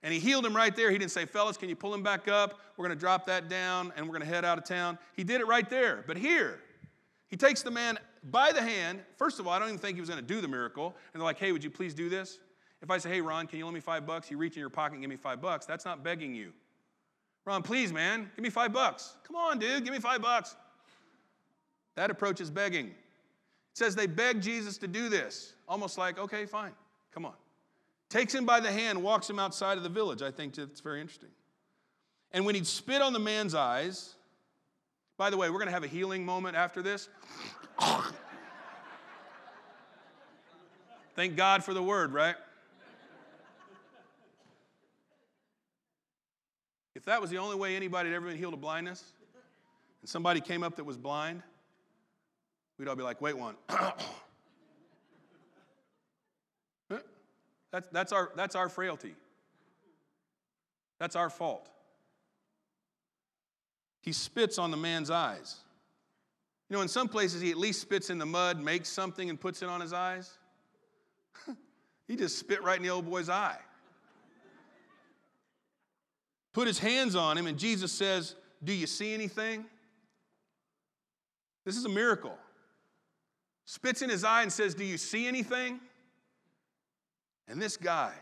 and 0.04 0.14
he 0.14 0.20
healed 0.20 0.46
him 0.46 0.56
right 0.56 0.76
there. 0.76 0.90
He 0.90 0.98
didn't 0.98 1.12
say, 1.12 1.26
Fellas, 1.26 1.58
can 1.58 1.70
you 1.70 1.76
pull 1.76 1.94
him 1.94 2.02
back 2.02 2.28
up? 2.28 2.60
We're 2.76 2.88
going 2.88 2.98
to 2.98 3.00
drop 3.00 3.26
that 3.28 3.50
down 3.50 3.94
and 3.96 4.06
we're 4.06 4.14
going 4.14 4.28
to 4.28 4.34
head 4.34 4.46
out 4.46 4.58
of 4.58 4.64
town. 4.64 4.98
He 5.16 5.24
did 5.24 5.42
it 5.42 5.48
right 5.48 5.70
there. 5.70 6.04
But 6.08 6.18
here, 6.18 6.60
he 7.28 7.38
takes 7.38 7.62
the 7.62 7.72
man 7.72 8.00
by 8.24 8.52
the 8.52 8.62
hand. 8.62 9.02
First 9.18 9.40
of 9.40 9.48
all, 9.48 9.54
I 9.54 9.60
don't 9.60 9.68
even 9.68 9.80
think 9.80 9.96
he 9.96 10.02
was 10.02 10.10
going 10.10 10.22
to 10.22 10.26
do 10.26 10.42
the 10.42 10.48
miracle. 10.48 10.96
And 11.14 11.22
they're 11.22 11.26
like, 11.26 11.38
Hey, 11.38 11.52
would 11.52 11.64
you 11.64 11.70
please 11.70 11.94
do 11.94 12.10
this? 12.10 12.40
If 12.82 12.90
I 12.90 12.98
say, 12.98 13.10
Hey, 13.10 13.22
Ron, 13.22 13.46
can 13.46 13.60
you 13.60 13.66
lend 13.66 13.76
me 13.76 13.82
five 13.82 14.08
bucks? 14.08 14.32
You 14.32 14.38
reach 14.38 14.56
in 14.56 14.60
your 14.60 14.70
pocket 14.70 14.94
and 14.94 15.04
give 15.04 15.10
me 15.10 15.18
five 15.18 15.42
bucks. 15.42 15.66
That's 15.66 15.86
not 15.86 16.04
begging 16.04 16.34
you. 16.34 16.54
Ron, 17.46 17.64
please, 17.64 17.92
man, 17.92 18.30
give 18.36 18.44
me 18.44 18.50
five 18.50 18.72
bucks. 18.72 19.16
Come 19.26 19.36
on, 19.36 19.58
dude, 19.60 19.84
give 19.84 19.94
me 19.94 20.00
five 20.00 20.22
bucks. 20.22 20.56
That 21.96 22.12
approach 22.12 22.40
is 22.40 22.52
begging. 22.52 22.88
It 22.88 22.94
says 23.74 23.96
they 23.96 24.08
begged 24.08 24.44
Jesus 24.44 24.78
to 24.80 24.88
do 24.88 25.10
this, 25.10 25.54
almost 25.68 25.98
like, 25.98 26.20
okay, 26.20 26.46
fine, 26.46 26.72
come 27.14 27.26
on. 27.26 27.34
Takes 28.10 28.36
him 28.36 28.46
by 28.46 28.60
the 28.60 28.72
hand, 28.72 29.02
walks 29.02 29.30
him 29.30 29.40
outside 29.40 29.78
of 29.78 29.84
the 29.84 29.90
village. 29.90 30.22
I 30.22 30.32
think 30.32 30.54
that's 30.56 30.82
very 30.82 31.00
interesting. 31.00 31.30
And 32.32 32.46
when 32.46 32.56
he'd 32.56 32.68
spit 32.68 33.02
on 33.02 33.14
the 33.14 33.20
man's 33.20 33.56
eyes, 33.56 34.16
by 35.18 35.30
the 35.30 35.38
way, 35.38 35.50
we're 35.50 35.58
going 35.58 35.68
to 35.68 35.74
have 35.74 35.84
a 35.84 35.88
healing 35.88 36.26
moment 36.26 36.58
after 36.58 36.82
this. 36.82 37.08
Thank 41.16 41.36
God 41.36 41.64
for 41.64 41.74
the 41.74 41.84
word, 41.84 42.14
right? 42.14 42.36
If 47.02 47.06
that 47.06 47.20
was 47.20 47.32
the 47.32 47.40
only 47.40 47.56
way 47.56 47.76
anybody 47.76 48.10
had 48.10 48.16
ever 48.16 48.28
been 48.28 48.38
healed 48.38 48.54
of 48.54 48.62
blindness, 48.62 49.04
and 50.02 50.08
somebody 50.08 50.40
came 50.40 50.62
up 50.62 50.76
that 50.76 50.84
was 50.84 50.98
blind, 50.98 51.42
we'd 52.78 52.88
all 52.88 52.96
be 52.96 53.02
like, 53.02 53.20
wait 53.22 53.36
one. 53.36 53.56
that's, 57.72 57.88
that's, 57.92 58.12
our, 58.12 58.32
that's 58.36 58.56
our 58.56 58.70
frailty. 58.70 59.16
That's 61.00 61.16
our 61.16 61.32
fault. 61.32 61.68
He 64.02 64.12
spits 64.12 64.60
on 64.60 64.70
the 64.70 64.78
man's 64.78 65.10
eyes. 65.10 65.56
You 66.70 66.76
know, 66.76 66.84
in 66.84 66.88
some 66.88 67.08
places, 67.08 67.42
he 67.42 67.50
at 67.50 67.58
least 67.58 67.82
spits 67.82 68.12
in 68.12 68.20
the 68.20 68.28
mud, 68.28 68.62
makes 68.62 68.90
something, 68.90 69.28
and 69.28 69.42
puts 69.42 69.64
it 69.64 69.70
on 69.70 69.82
his 69.82 69.92
eyes. 69.92 70.38
he 72.08 72.16
just 72.16 72.38
spit 72.38 72.62
right 72.62 72.78
in 72.78 72.84
the 72.84 72.90
old 72.90 73.10
boy's 73.10 73.28
eye 73.28 73.58
put 76.54 76.68
his 76.68 76.80
hands 76.80 77.16
on 77.16 77.38
him, 77.38 77.48
and 77.48 77.58
Jesus 77.58 77.92
says, 77.92 78.36
Do 78.64 78.74
you 78.74 78.88
see 78.88 79.14
anything? 79.14 79.66
This 81.66 81.78
is 81.78 81.86
a 81.86 81.90
miracle. 81.90 82.38
Spits 83.66 84.02
in 84.02 84.10
his 84.10 84.24
eye 84.24 84.42
and 84.42 84.52
says, 84.52 84.74
Do 84.74 84.84
you 84.84 84.98
see 84.98 85.28
anything? 85.28 85.80
And 87.48 87.62
this 87.62 87.78
guy, 87.78 88.14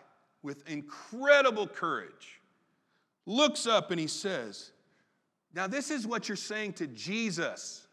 with 0.42 0.68
incredible 0.70 1.68
courage, 1.68 2.42
looks 3.26 3.68
up 3.68 3.92
and 3.92 4.00
he 4.00 4.08
says, 4.08 4.72
Now, 5.54 5.68
this 5.68 5.92
is 5.92 6.06
what 6.06 6.28
you're 6.28 6.36
saying 6.36 6.74
to 6.74 6.88
Jesus. 6.88 7.88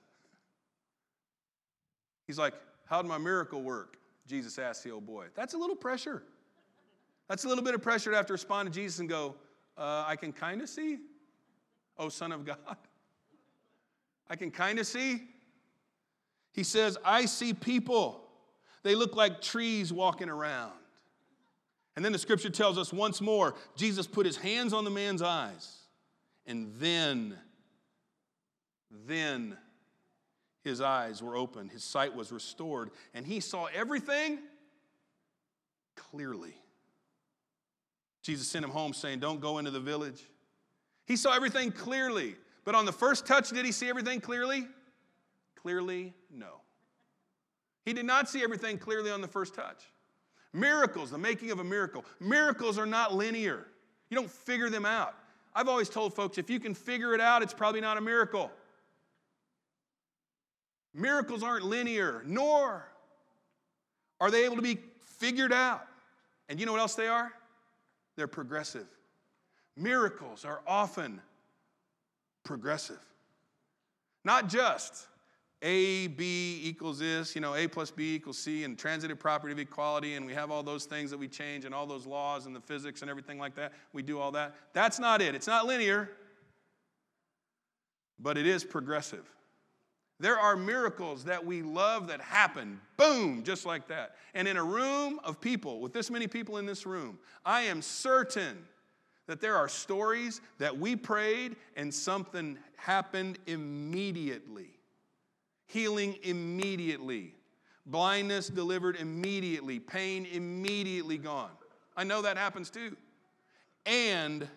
He's 2.27 2.39
like, 2.39 2.55
How'd 2.87 3.07
my 3.07 3.19
miracle 3.19 3.63
work? 3.63 3.99
Jesus 4.27 4.59
asked 4.59 4.85
the 4.85 4.91
old 4.91 5.07
boy. 5.07 5.27
That's 5.35 5.55
a 5.55 5.59
little 5.59 5.77
pressure. 5.77 6.23
That's 7.29 7.45
a 7.45 7.49
little 7.49 7.65
bit 7.65 7.75
of 7.75 7.83
pressure 7.83 8.11
to 8.11 8.17
have 8.17 8.27
to 8.27 8.33
respond 8.33 8.73
to 8.73 8.75
Jesus 8.75 9.01
and 9.01 9.09
go, 9.09 9.35
uh, 9.77 10.05
I 10.07 10.17
can 10.17 10.33
kind 10.33 10.63
of 10.63 10.69
see. 10.69 10.99
Oh, 11.99 12.09
Son 12.09 12.33
of 12.33 12.45
God. 12.45 12.57
I 14.29 14.37
can 14.37 14.51
kind 14.51 14.79
of 14.79 14.87
see. 14.87 15.23
He 16.53 16.65
says, 16.65 16.99
I 17.05 17.27
see 17.27 17.53
people. 17.53 18.23
They 18.83 18.95
look 18.95 19.15
like 19.15 19.41
trees 19.41 19.93
walking 19.93 20.29
around. 20.29 20.73
And 21.97 22.05
then 22.05 22.13
the 22.13 22.19
scripture 22.19 22.51
tells 22.51 22.77
us 22.77 22.93
once 22.93 23.21
more 23.21 23.55
Jesus 23.75 24.07
put 24.07 24.27
his 24.27 24.37
hands 24.37 24.73
on 24.73 24.85
the 24.85 24.91
man's 24.91 25.23
eyes. 25.23 25.79
And 26.47 26.73
then, 26.79 27.37
then 29.07 29.57
his 30.63 30.81
eyes 30.81 31.23
were 31.23 31.37
opened, 31.37 31.71
his 31.71 31.85
sight 31.85 32.15
was 32.15 32.33
restored, 32.33 32.91
and 33.15 33.27
he 33.27 33.41
saw 33.41 33.67
everything 33.75 34.39
clearly. 35.97 36.55
Jesus 38.27 38.49
sent 38.49 38.65
him 38.65 38.73
home 38.73 38.93
saying, 38.93 39.21
Don't 39.21 39.41
go 39.41 39.59
into 39.59 39.71
the 39.71 39.79
village. 39.79 40.21
He 41.07 41.15
saw 41.15 41.33
everything 41.33 41.71
clearly. 41.71 42.35
But 42.65 42.75
on 42.75 42.85
the 42.85 42.93
first 42.93 43.25
touch, 43.25 43.51
did 43.51 43.65
he 43.65 43.71
see 43.71 43.89
everything 43.89 44.21
clearly? 44.21 44.67
Clearly, 45.55 46.13
no. 46.29 46.61
He 47.85 47.93
did 47.93 48.05
not 48.05 48.29
see 48.29 48.43
everything 48.43 48.79
clearly 48.79 49.13
on 49.13 49.21
the 49.21 49.29
first 49.29 49.55
touch. 49.55 49.85
Miracles, 50.53 51.13
the 51.13 51.19
making 51.19 51.53
of 51.53 51.61
a 51.61 51.65
miracle. 51.65 52.05
Miracles 52.19 52.79
are 52.79 52.87
not 52.87 53.15
linear. 53.15 53.69
You 54.11 54.17
don't 54.17 54.31
figure 54.31 54.69
them 54.71 54.85
out. 54.85 55.15
I've 55.55 55.69
always 55.69 55.89
told 55.89 56.13
folks 56.13 56.37
if 56.37 56.51
you 56.51 56.59
can 56.59 56.75
figure 56.75 57.15
it 57.15 57.21
out, 57.21 57.43
it's 57.43 57.55
probably 57.55 57.81
not 57.81 57.97
a 57.97 58.01
miracle. 58.01 58.51
Miracles 60.93 61.45
aren't 61.45 61.65
linear, 61.65 62.25
nor 62.27 62.89
are 64.21 64.31
they 64.33 64.45
able 64.45 64.57
to 64.57 64.63
be 64.63 64.79
figured 65.05 65.53
out. 65.53 65.87
And 66.49 66.59
you 66.59 66.67
know 66.67 66.73
what 66.73 66.81
else 66.81 66.97
they 66.97 67.07
are? 67.07 67.33
They're 68.17 68.27
progressive. 68.27 68.87
Miracles 69.77 70.45
are 70.45 70.61
often 70.67 71.21
progressive. 72.45 72.99
Not 74.25 74.49
just 74.49 75.07
A, 75.63 76.07
B 76.09 76.61
equals 76.65 76.99
this, 76.99 77.35
you 77.35 77.41
know, 77.41 77.55
A 77.55 77.69
plus 77.69 77.91
B 77.91 78.15
equals 78.15 78.39
C, 78.39 78.65
and 78.65 78.79
transitive 78.79 79.19
property 79.19 79.53
of 79.53 79.59
equality, 79.59 80.15
and 80.15 80.27
we 80.27 80.33
have 80.33 80.51
all 80.51 80.63
those 80.63 80.87
things 80.87 81.11
that 81.11 81.19
we 81.19 81.29
change, 81.29 81.65
and 81.65 81.75
all 81.75 81.87
those 81.87 82.07
laws 82.07 82.47
and 82.47 82.57
the 82.57 82.61
physics 82.61 83.03
and 83.03 83.11
everything 83.11 83.39
like 83.39 83.55
that. 83.57 83.73
We 83.93 84.03
do 84.03 84.19
all 84.19 84.33
that. 84.33 84.55
That's 84.73 84.99
not 84.99 85.21
it. 85.21 85.35
It's 85.35 85.47
not 85.47 85.67
linear, 85.67 86.11
but 88.19 88.39
it 88.39 88.47
is 88.47 88.65
progressive. 88.65 89.31
There 90.19 90.39
are 90.39 90.57
miracles 90.57 91.25
that 91.25 91.45
we 91.45 91.63
love 91.63 92.07
that 92.09 92.23
happen, 92.23 92.81
boom, 92.97 93.43
just 93.43 93.67
like 93.67 93.87
that. 93.89 94.17
And 94.35 94.49
in 94.49 94.57
a 94.57 94.65
room 94.65 95.21
of 95.25 95.41
people, 95.41 95.81
with 95.81 95.93
this 95.93 96.11
many 96.11 96.27
people 96.27 96.57
in 96.57 96.65
this 96.65 96.87
room, 96.87 97.19
I 97.45 97.63
am 97.63 97.83
certain 97.83 98.57
that 99.27 99.41
there 99.41 99.57
are 99.57 99.69
stories 99.69 100.41
that 100.59 100.77
we 100.77 100.97
prayed 100.97 101.57
and 101.77 101.93
something 101.93 102.57
happened 102.77 103.39
immediately. 103.47 104.71
Healing 105.67 106.17
immediately, 106.23 107.35
blindness 107.85 108.49
delivered 108.49 108.97
immediately, 108.97 109.81
pain 109.81 110.27
immediately 110.33 111.19
gone. 111.19 111.51
I 111.97 112.05
know 112.05 112.23
that 112.23 112.39
happens 112.39 112.71
too. 112.71 112.97
And 113.85 114.49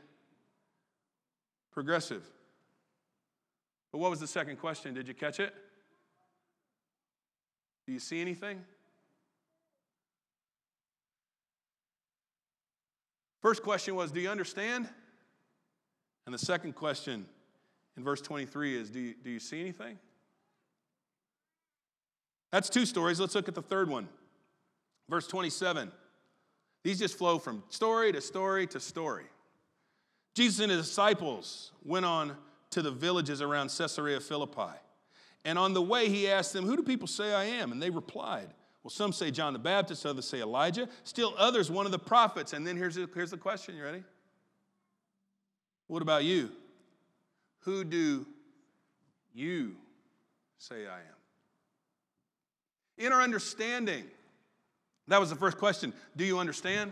progressive. 1.71 2.23
But 3.91 3.99
what 3.99 4.11
was 4.11 4.19
the 4.19 4.27
second 4.27 4.57
question? 4.57 4.93
Did 4.93 5.07
you 5.07 5.13
catch 5.13 5.39
it? 5.39 5.53
Do 7.87 7.93
you 7.93 7.99
see 7.99 8.21
anything? 8.21 8.61
First 13.41 13.63
question 13.63 13.95
was, 13.95 14.11
Do 14.11 14.19
you 14.19 14.29
understand? 14.29 14.87
And 16.25 16.33
the 16.33 16.39
second 16.39 16.73
question 16.73 17.25
in 17.97 18.03
verse 18.03 18.21
23 18.21 18.77
is, 18.77 18.89
Do 18.89 18.99
you, 18.99 19.15
do 19.23 19.29
you 19.29 19.39
see 19.39 19.59
anything? 19.59 19.97
That's 22.51 22.69
two 22.69 22.85
stories. 22.85 23.19
Let's 23.19 23.35
look 23.35 23.47
at 23.47 23.55
the 23.55 23.61
third 23.61 23.89
one. 23.89 24.07
Verse 25.09 25.27
27. 25.27 25.91
These 26.83 26.99
just 26.99 27.17
flow 27.17 27.39
from 27.39 27.63
story 27.69 28.11
to 28.11 28.21
story 28.21 28.67
to 28.67 28.79
story. 28.79 29.25
Jesus 30.35 30.59
and 30.59 30.71
his 30.71 30.87
disciples 30.87 31.71
went 31.83 32.05
on 32.05 32.37
to 32.71 32.81
the 32.81 32.91
villages 32.91 33.41
around 33.41 33.71
Caesarea 33.75 34.19
Philippi. 34.19 34.77
And 35.45 35.57
on 35.57 35.73
the 35.73 35.81
way, 35.81 36.09
he 36.09 36.29
asked 36.29 36.53
them, 36.53 36.65
Who 36.65 36.75
do 36.75 36.83
people 36.83 37.07
say 37.07 37.33
I 37.33 37.45
am? 37.45 37.71
And 37.71 37.81
they 37.81 37.89
replied, 37.89 38.49
Well, 38.83 38.91
some 38.91 39.13
say 39.13 39.31
John 39.31 39.53
the 39.53 39.59
Baptist, 39.59 40.05
others 40.05 40.27
say 40.27 40.41
Elijah, 40.41 40.87
still 41.03 41.33
others, 41.37 41.71
one 41.71 41.85
of 41.85 41.91
the 41.91 41.99
prophets. 41.99 42.53
And 42.53 42.67
then 42.67 42.75
here's 42.75 42.95
the, 42.95 43.09
here's 43.13 43.31
the 43.31 43.37
question 43.37 43.75
you 43.75 43.83
ready? 43.83 44.03
What 45.87 46.01
about 46.01 46.23
you? 46.23 46.51
Who 47.61 47.83
do 47.83 48.25
you 49.33 49.75
say 50.57 50.87
I 50.87 50.99
am? 50.99 51.19
In 52.97 53.13
our 53.13 53.21
understanding, 53.21 54.03
that 55.07 55.19
was 55.19 55.29
the 55.29 55.35
first 55.35 55.57
question. 55.57 55.93
Do 56.15 56.25
you 56.25 56.37
understand? 56.37 56.91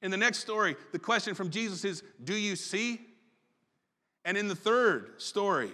In 0.00 0.10
the 0.10 0.16
next 0.16 0.38
story, 0.38 0.76
the 0.92 0.98
question 0.98 1.34
from 1.34 1.50
Jesus 1.50 1.84
is 1.84 2.02
Do 2.22 2.34
you 2.34 2.56
see? 2.56 3.00
And 4.26 4.36
in 4.36 4.48
the 4.48 4.56
third 4.56 5.22
story, 5.22 5.70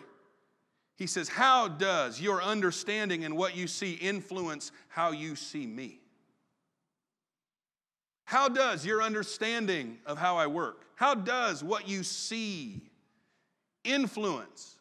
he 0.97 1.07
says, 1.07 1.29
How 1.29 1.69
does 1.69 2.21
your 2.21 2.43
understanding 2.43 3.25
and 3.25 3.35
what 3.35 3.57
you 3.57 3.67
see 3.67 3.95
influence 3.95 4.71
how 4.89 5.11
you 5.11 5.35
see 5.37 5.67
me? 5.67 6.01
How 8.25 8.51
does 8.51 8.85
your 8.85 9.03
understanding 9.03 9.97
of 10.05 10.19
how 10.19 10.37
I 10.37 10.47
work, 10.47 10.85
How 10.95 11.15
does 11.15 11.65
what 11.65 11.89
you 11.89 12.03
see 12.05 12.83
influence 13.85 14.77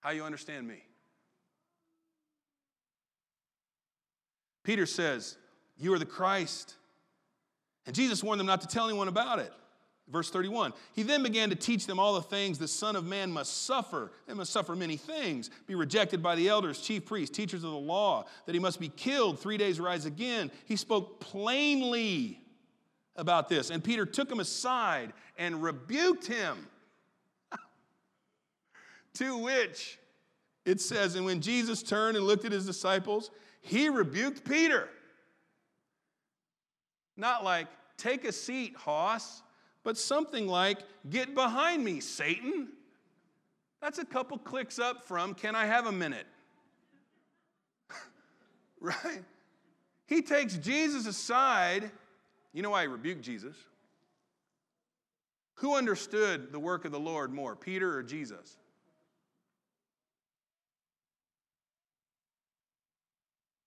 how 0.00 0.10
you 0.10 0.24
understand 0.24 0.66
me? 0.66 0.82
Peter 4.62 4.86
says, 4.86 5.36
You 5.76 5.92
are 5.92 5.98
the 5.98 6.06
Christ. 6.06 6.76
And 7.86 7.94
Jesus 7.94 8.24
warned 8.24 8.40
them 8.40 8.46
not 8.46 8.62
to 8.62 8.66
tell 8.66 8.88
anyone 8.88 9.08
about 9.08 9.38
it. 9.38 9.52
Verse 10.08 10.30
31 10.30 10.72
He 10.92 11.02
then 11.02 11.22
began 11.22 11.50
to 11.50 11.56
teach 11.56 11.86
them 11.86 11.98
all 11.98 12.14
the 12.14 12.22
things 12.22 12.58
the 12.58 12.68
Son 12.68 12.96
of 12.96 13.04
Man 13.04 13.30
must 13.30 13.64
suffer. 13.64 14.12
They 14.26 14.34
must 14.34 14.52
suffer 14.52 14.76
many 14.76 14.96
things, 14.96 15.50
be 15.66 15.74
rejected 15.74 16.22
by 16.22 16.34
the 16.34 16.48
elders, 16.48 16.80
chief 16.80 17.06
priests, 17.06 17.34
teachers 17.34 17.64
of 17.64 17.70
the 17.70 17.76
law, 17.76 18.26
that 18.46 18.54
he 18.54 18.58
must 18.58 18.80
be 18.80 18.88
killed, 18.88 19.38
three 19.38 19.56
days 19.56 19.80
rise 19.80 20.04
again. 20.04 20.50
He 20.66 20.76
spoke 20.76 21.20
plainly 21.20 22.40
about 23.16 23.48
this. 23.48 23.70
And 23.70 23.82
Peter 23.82 24.04
took 24.04 24.30
him 24.30 24.40
aside 24.40 25.12
and 25.38 25.62
rebuked 25.62 26.26
him. 26.26 26.66
to 29.14 29.38
which 29.38 29.98
it 30.66 30.80
says, 30.80 31.14
And 31.14 31.24
when 31.24 31.40
Jesus 31.40 31.82
turned 31.82 32.16
and 32.16 32.26
looked 32.26 32.44
at 32.44 32.52
his 32.52 32.66
disciples, 32.66 33.30
he 33.62 33.88
rebuked 33.88 34.44
Peter. 34.44 34.90
Not 37.16 37.42
like, 37.42 37.68
take 37.96 38.24
a 38.24 38.32
seat, 38.32 38.74
Hoss 38.76 39.43
but 39.84 39.96
something 39.96 40.48
like, 40.48 40.78
Get 41.08 41.34
behind 41.34 41.84
me, 41.84 42.00
Satan. 42.00 42.68
That's 43.80 43.98
a 43.98 44.04
couple 44.04 44.38
clicks 44.38 44.78
up 44.78 45.06
from, 45.06 45.34
Can 45.34 45.54
I 45.54 45.66
have 45.66 45.86
a 45.86 45.92
minute? 45.92 46.26
right? 48.80 49.22
He 50.06 50.22
takes 50.22 50.56
Jesus 50.56 51.06
aside. 51.06 51.90
You 52.52 52.62
know 52.62 52.70
why 52.70 52.82
he 52.82 52.88
rebuked 52.88 53.22
Jesus? 53.22 53.54
Who 55.56 55.76
understood 55.76 56.52
the 56.52 56.58
work 56.58 56.84
of 56.84 56.92
the 56.92 57.00
Lord 57.00 57.32
more, 57.32 57.54
Peter 57.54 57.96
or 57.96 58.02
Jesus? 58.02 58.56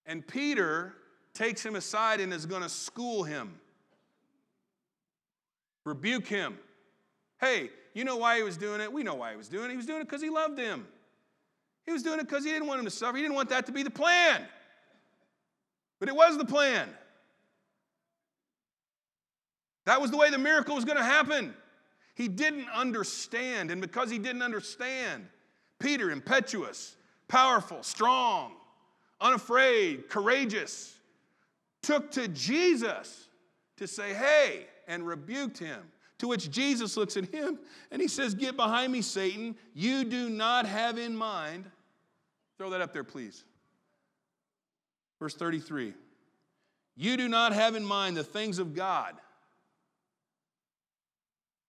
And 0.05 0.25
Peter 0.25 0.93
takes 1.33 1.65
him 1.65 1.75
aside 1.75 2.21
and 2.21 2.33
is 2.33 2.45
going 2.45 2.63
to 2.63 2.69
school 2.69 3.23
him. 3.23 3.59
Rebuke 5.87 6.27
him. 6.27 6.57
Hey, 7.39 7.69
you 7.93 8.03
know 8.03 8.17
why 8.17 8.37
he 8.37 8.43
was 8.43 8.57
doing 8.57 8.81
it? 8.81 8.91
We 8.91 9.03
know 9.03 9.15
why 9.15 9.31
he 9.31 9.37
was 9.37 9.47
doing 9.47 9.65
it. 9.65 9.71
He 9.71 9.77
was 9.77 9.85
doing 9.85 10.01
it 10.01 10.03
because 10.03 10.21
he 10.21 10.29
loved 10.29 10.59
him. 10.59 10.85
He 11.85 11.93
was 11.93 12.03
doing 12.03 12.19
it 12.19 12.27
because 12.27 12.43
he 12.43 12.51
didn't 12.51 12.67
want 12.67 12.79
him 12.79 12.85
to 12.85 12.91
suffer. 12.91 13.15
He 13.15 13.23
didn't 13.23 13.35
want 13.35 13.49
that 13.49 13.65
to 13.67 13.71
be 13.71 13.83
the 13.83 13.89
plan. 13.89 14.45
But 15.99 16.09
it 16.09 16.15
was 16.15 16.37
the 16.37 16.45
plan. 16.45 16.89
That 19.85 20.01
was 20.01 20.11
the 20.11 20.17
way 20.17 20.29
the 20.29 20.37
miracle 20.37 20.75
was 20.75 20.83
going 20.83 20.97
to 20.97 21.03
happen. 21.03 21.53
He 22.13 22.27
didn't 22.27 22.67
understand. 22.75 23.71
And 23.71 23.79
because 23.79 24.11
he 24.11 24.19
didn't 24.19 24.41
understand, 24.41 25.25
Peter, 25.79 26.11
impetuous, 26.11 26.97
powerful, 27.29 27.81
strong, 27.83 28.51
unafraid, 29.21 30.09
courageous, 30.09 30.97
took 31.81 32.11
to 32.11 32.27
Jesus 32.27 33.29
to 33.77 33.87
say, 33.87 34.13
Hey, 34.13 34.65
and 34.87 35.05
rebuked 35.05 35.57
him. 35.57 35.81
To 36.19 36.27
which 36.27 36.49
Jesus 36.49 36.97
looks 36.97 37.15
at 37.15 37.25
him 37.25 37.59
and 37.91 38.01
he 38.01 38.07
says, 38.07 38.33
Get 38.33 38.55
behind 38.55 38.91
me, 38.91 39.01
Satan. 39.01 39.55
You 39.73 40.03
do 40.03 40.29
not 40.29 40.65
have 40.65 40.97
in 40.97 41.15
mind. 41.15 41.69
Throw 42.57 42.71
that 42.71 42.81
up 42.81 42.91
there, 42.91 43.03
please. 43.03 43.43
Verse 45.19 45.35
33 45.35 45.93
You 46.95 47.17
do 47.17 47.27
not 47.27 47.53
have 47.53 47.75
in 47.75 47.85
mind 47.85 48.17
the 48.17 48.23
things 48.23 48.57
of 48.57 48.73
God, 48.73 49.13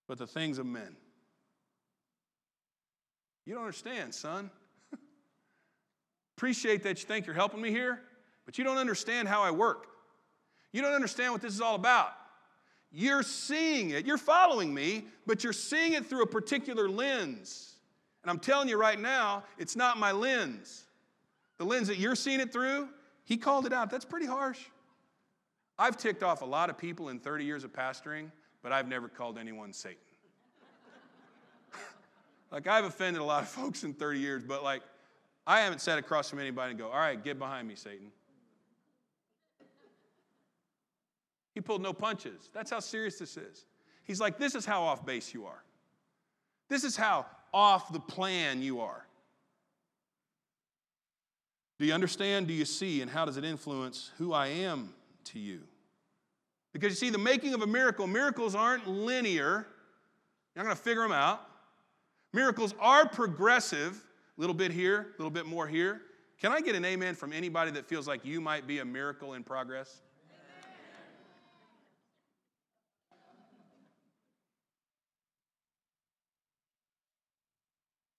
but 0.07 0.19
the 0.19 0.27
things 0.27 0.59
of 0.59 0.67
men. 0.67 0.97
You 3.45 3.55
don't 3.55 3.65
understand, 3.65 4.15
son. 4.15 4.51
Appreciate 6.37 6.83
that 6.83 7.01
you 7.01 7.07
think 7.07 7.27
you're 7.27 7.35
helping 7.35 7.61
me 7.61 7.71
here, 7.71 8.01
but 8.47 8.59
you 8.59 8.65
don't 8.65 8.77
understand 8.77 9.29
how 9.29 9.43
I 9.43 9.51
work. 9.51 9.87
You 10.73 10.83
don't 10.83 10.93
understand 10.93 11.33
what 11.33 11.41
this 11.41 11.55
is 11.55 11.61
all 11.61 11.75
about. 11.75 12.13
You're 12.91 13.23
seeing 13.23 13.91
it, 13.91 14.07
you're 14.07 14.19
following 14.19 14.73
me, 14.73 15.07
but 15.27 15.45
you're 15.45 15.53
seeing 15.53 15.93
it 15.93 16.07
through 16.07 16.23
a 16.23 16.27
particular 16.27 16.89
lens. 16.89 17.75
And 18.23 18.31
I'm 18.31 18.39
telling 18.39 18.69
you 18.69 18.77
right 18.77 18.99
now, 18.99 19.45
it's 19.59 19.77
not 19.77 19.99
my 19.99 20.13
lens. 20.13 20.87
The 21.59 21.65
lens 21.65 21.89
that 21.89 21.99
you're 21.99 22.15
seeing 22.15 22.41
it 22.41 22.53
through, 22.53 22.89
he 23.25 23.37
called 23.37 23.67
it 23.67 23.73
out. 23.73 23.91
That's 23.91 24.05
pretty 24.05 24.27
harsh. 24.27 24.61
I've 25.79 25.97
ticked 25.97 26.23
off 26.23 26.43
a 26.43 26.47
lot 26.47 26.71
of 26.71 26.79
people 26.79 27.11
in 27.11 27.21
30 27.21 27.45
years 27.45 27.63
of 27.63 27.73
pastoring, 27.73 28.31
but 28.63 28.73
I've 28.73 28.89
never 28.89 29.09
called 29.09 29.39
anyone 29.39 29.73
Satan. 29.73 29.99
like, 32.51 32.67
I've 32.67 32.85
offended 32.85 33.23
a 33.23 33.25
lot 33.25 33.43
of 33.43 33.49
folks 33.49 33.85
in 33.85 33.93
30 33.93 34.19
years, 34.19 34.43
but 34.43 34.65
like, 34.65 34.83
I 35.47 35.61
haven't 35.61 35.81
sat 35.81 35.99
across 35.99 36.29
from 36.29 36.41
anybody 36.41 36.71
and 36.71 36.79
go, 36.79 36.89
All 36.89 36.99
right, 36.99 37.23
get 37.23 37.39
behind 37.39 37.69
me, 37.69 37.75
Satan. 37.75 38.11
He 41.59 41.63
pulled 41.63 41.83
no 41.83 41.93
punches. 41.93 42.51
That's 42.55 42.71
how 42.71 42.79
serious 42.79 43.19
this 43.19 43.37
is. 43.37 43.67
He's 44.05 44.21
like, 44.21 44.39
This 44.39 44.55
is 44.55 44.65
how 44.65 44.85
off 44.85 45.05
base 45.05 45.35
you 45.35 45.45
are. 45.45 45.65
This 46.69 46.85
is 46.85 46.97
how 46.97 47.27
off 47.53 47.93
the 47.93 47.99
plan 47.99 48.63
you 48.63 48.81
are. 48.81 49.05
Do 51.81 51.85
you 51.85 51.93
understand? 51.93 52.47
Do 52.47 52.55
you 52.55 52.65
see? 52.65 53.03
And 53.03 53.11
how 53.11 53.25
does 53.25 53.37
it 53.37 53.45
influence 53.45 54.13
who 54.19 54.33
I 54.33 54.47
am 54.47 54.91
to 55.25 55.41
you? 55.41 55.63
Because 56.73 56.91
you 56.91 57.09
see, 57.09 57.11
the 57.11 57.19
making 57.19 57.55
of 57.55 57.63
a 57.63 57.67
miracle, 57.67 58.07
miracles 58.07 58.55
aren't 58.55 58.87
linear. 58.87 59.67
You're 60.55 60.63
not 60.63 60.67
going 60.67 60.77
to 60.77 60.83
figure 60.83 61.03
them 61.03 61.11
out. 61.11 61.45
Miracles 62.33 62.73
are 62.79 63.09
progressive, 63.09 64.01
a 64.37 64.41
little 64.41 64.55
bit 64.55 64.71
here, 64.71 65.01
a 65.01 65.21
little 65.21 65.29
bit 65.29 65.45
more 65.45 65.67
here. 65.67 66.03
Can 66.41 66.53
I 66.53 66.61
get 66.61 66.77
an 66.77 66.85
amen 66.85 67.17
from 67.17 67.33
anybody 67.33 67.73
that 67.73 67.85
feels 67.85 68.07
like 68.07 68.25
you 68.25 68.41
might 68.41 68.69
be 68.69 68.79
a 68.79 68.85
miracle 68.85 69.35
in 69.35 69.43
progress? 69.43 70.03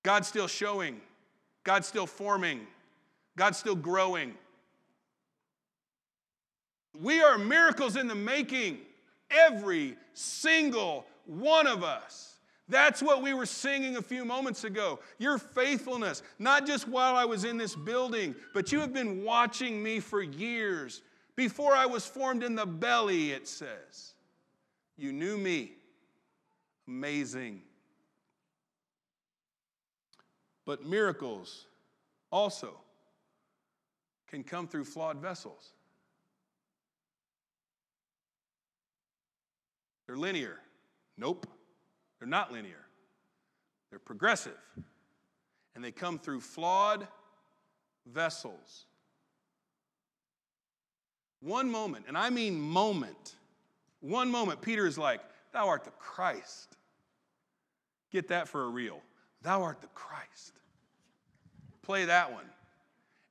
God's 0.10 0.28
still 0.28 0.48
showing, 0.48 1.00
God's 1.64 1.86
still 1.86 2.08
forming, 2.08 2.66
God's 3.38 3.60
still 3.60 3.76
growing. 3.76 4.34
We 7.00 7.22
are 7.22 7.38
miracles 7.38 7.96
in 7.96 8.08
the 8.08 8.16
making, 8.16 8.80
every 9.30 9.96
single 10.16 11.06
one 11.28 11.68
of 11.68 11.84
us. 11.84 12.40
That's 12.68 13.04
what 13.04 13.22
we 13.22 13.36
were 13.36 13.46
singing 13.46 13.98
a 13.98 14.02
few 14.02 14.26
moments 14.26 14.64
ago. 14.64 15.00
Your 15.20 15.38
faithfulness, 15.38 16.24
not 16.40 16.66
just 16.66 16.88
while 16.88 17.16
I 17.16 17.26
was 17.26 17.44
in 17.44 17.58
this 17.58 17.76
building, 17.76 18.34
but 18.52 18.72
you 18.72 18.80
have 18.80 18.92
been 18.92 19.24
watching 19.24 19.84
me 19.84 20.00
for 20.00 20.24
years. 20.24 21.04
Before 21.36 21.76
I 21.76 21.86
was 21.86 22.08
formed 22.08 22.42
in 22.42 22.56
the 22.56 22.66
belly, 22.66 23.32
it 23.32 23.48
says. 23.48 24.16
You 24.98 25.14
knew 25.14 25.38
me. 25.38 25.74
Amazing. 26.88 27.62
But 30.70 30.86
miracles 30.86 31.66
also 32.32 32.76
can 34.28 34.44
come 34.44 34.68
through 34.68 34.86
flawed 34.86 35.18
vessels. 35.18 35.72
They're 40.06 40.16
linear. 40.16 40.60
Nope, 41.18 41.48
they're 42.20 42.28
not 42.28 42.52
linear. 42.52 42.86
They're 43.90 43.98
progressive. 43.98 44.60
And 45.74 45.84
they 45.84 45.92
come 45.92 46.20
through 46.20 46.42
flawed 46.42 47.08
vessels. 48.06 48.86
One 51.42 51.72
moment, 51.72 52.06
and 52.08 52.16
I 52.16 52.30
mean 52.30 52.62
moment, 52.62 53.38
one 54.02 54.30
moment, 54.30 54.62
Peter 54.62 54.86
is 54.86 55.00
like, 55.00 55.22
Thou 55.52 55.68
art 55.68 55.84
the 55.84 55.92
Christ. 55.98 56.78
Get 58.12 58.28
that 58.28 58.48
for 58.48 58.66
a 58.66 58.68
real. 58.68 59.02
Thou 59.42 59.64
art 59.64 59.82
the 59.82 59.88
Christ. 59.96 60.59
Play 61.82 62.06
that 62.06 62.32
one. 62.32 62.46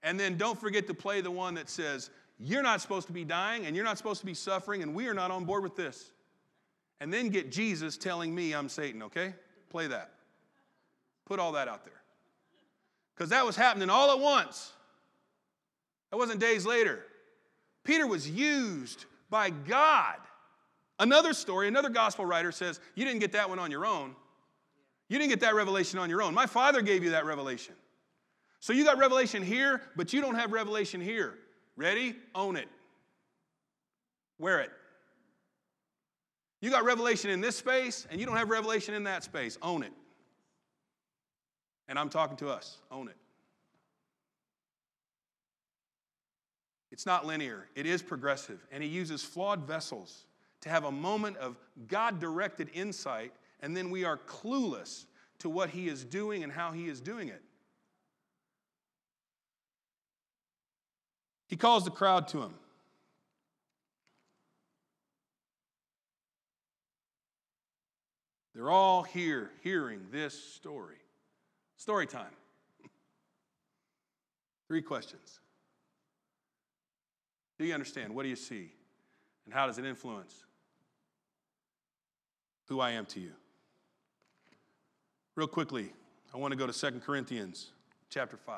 And 0.03 0.19
then 0.19 0.37
don't 0.37 0.59
forget 0.59 0.87
to 0.87 0.95
play 0.95 1.21
the 1.21 1.31
one 1.31 1.55
that 1.55 1.69
says, 1.69 2.11
You're 2.39 2.63
not 2.63 2.81
supposed 2.81 3.07
to 3.09 3.13
be 3.13 3.25
dying 3.25 3.67
and 3.67 3.75
you're 3.75 3.85
not 3.85 3.99
supposed 3.99 4.21
to 4.21 4.27
be 4.27 4.35
suffering, 4.35 4.83
and 4.83 4.95
we 4.95 5.07
are 5.09 5.15
not 5.15 5.31
on 5.31 5.45
board 5.45 5.63
with 5.63 5.77
this. 5.77 6.11
And 7.01 7.13
then 7.13 7.29
get 7.29 7.51
Jesus 7.51 7.97
telling 7.97 8.35
me 8.35 8.55
I'm 8.55 8.69
Satan, 8.69 9.03
okay? 9.05 9.35
Play 9.71 9.87
that. 9.89 10.11
Put 11.27 11.39
all 11.39 11.53
that 11.53 11.69
out 11.69 11.85
there. 11.85 12.01
Because 13.15 13.31
that 13.31 13.45
was 13.45 13.57
happening 13.57 13.91
all 13.91 14.11
at 14.13 14.19
once. 14.19 14.73
That 16.11 16.17
wasn't 16.17 16.41
days 16.41 16.65
later. 16.65 17.05
Peter 17.85 18.07
was 18.07 18.29
used 18.29 19.05
by 19.31 19.51
God. 19.51 20.17
Another 21.01 21.33
story, 21.33 21.69
another 21.69 21.91
gospel 21.91 22.25
writer 22.25 22.51
says, 22.51 22.81
You 22.95 23.05
didn't 23.05 23.21
get 23.21 23.33
that 23.33 23.49
one 23.49 23.59
on 23.59 23.71
your 23.71 23.87
own. 23.87 24.17
You 25.09 25.19
didn't 25.19 25.31
get 25.31 25.41
that 25.41 25.55
revelation 25.55 25.99
on 25.99 26.11
your 26.11 26.23
own. 26.23 26.35
My 26.35 26.47
father 26.47 26.83
gave 26.83 27.03
you 27.05 27.11
that 27.11 27.25
revelation. 27.25 27.75
So 28.61 28.73
you 28.73 28.85
got 28.85 28.99
revelation 28.99 29.43
here, 29.43 29.83
but 29.97 30.13
you 30.13 30.21
don't 30.21 30.35
have 30.35 30.53
revelation 30.53 31.01
here. 31.01 31.35
Ready? 31.77 32.17
Own 32.35 32.57
it. 32.57 32.69
Wear 34.39 34.61
it. 34.61 34.71
You 36.61 36.71
got 36.71 36.85
revelation 36.85 37.31
in 37.31 37.41
this 37.41 37.57
space, 37.57 38.07
and 38.11 38.19
you 38.21 38.27
don't 38.27 38.37
have 38.37 38.51
revelation 38.51 38.95
in 38.95 39.05
that 39.05 39.23
space. 39.23 39.59
Own 39.63 39.85
it. 39.85 39.93
And 41.89 41.99
I'm 41.99 42.09
talking 42.09 42.37
to 42.39 42.49
us. 42.49 42.79
Own 42.91 43.09
it. 43.09 43.17
It's 46.91 47.07
not 47.07 47.25
linear, 47.25 47.69
it 47.77 47.87
is 47.87 48.03
progressive. 48.03 48.67
And 48.73 48.83
he 48.83 48.89
uses 48.89 49.23
flawed 49.23 49.67
vessels 49.67 50.27
to 50.63 50.69
have 50.69 50.85
a 50.85 50.91
moment 50.91 51.37
of 51.37 51.57
God 51.87 52.19
directed 52.19 52.71
insight, 52.73 53.33
and 53.61 53.77
then 53.77 53.91
we 53.91 54.05
are 54.05 54.17
clueless 54.17 55.05
to 55.39 55.49
what 55.49 55.71
he 55.71 55.87
is 55.87 56.05
doing 56.05 56.43
and 56.43 56.53
how 56.53 56.73
he 56.73 56.89
is 56.89 57.01
doing 57.01 57.29
it. 57.29 57.41
He 61.49 61.57
calls 61.57 61.85
the 61.85 61.91
crowd 61.91 62.29
to 62.29 62.43
him. 62.43 62.55
They're 68.55 68.71
all 68.71 69.03
here 69.03 69.51
hearing 69.63 70.01
this 70.11 70.35
story. 70.35 70.97
Story 71.77 72.07
time. 72.07 72.35
Three 74.67 74.83
questions. 74.83 75.41
Do 77.59 77.65
you 77.65 77.73
understand? 77.73 78.15
What 78.15 78.25
do 78.25 78.29
you 78.29 78.37
see? 78.37 78.73
And 79.47 79.55
how 79.55 79.67
does 79.67 79.79
it 79.79 79.85
influence 79.85 80.45
who 82.67 82.81
I 82.81 82.91
am 82.91 83.07
to 83.07 83.21
you? 83.21 83.33
Real 85.35 85.47
quickly, 85.47 85.93
I 86.35 86.37
want 86.37 86.53
to 86.53 86.59
go 86.59 86.67
to 86.67 86.73
2 86.73 87.01
Corinthians 87.01 87.71
chapter 88.11 88.37
5. 88.37 88.57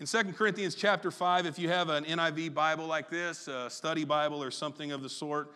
In 0.00 0.06
2 0.06 0.32
Corinthians 0.34 0.76
chapter 0.76 1.10
5, 1.10 1.46
if 1.46 1.58
you 1.58 1.68
have 1.70 1.88
an 1.88 2.04
NIV 2.04 2.54
Bible 2.54 2.86
like 2.86 3.10
this, 3.10 3.48
a 3.48 3.68
study 3.68 4.04
Bible 4.04 4.40
or 4.40 4.52
something 4.52 4.92
of 4.92 5.02
the 5.02 5.08
sort, 5.08 5.52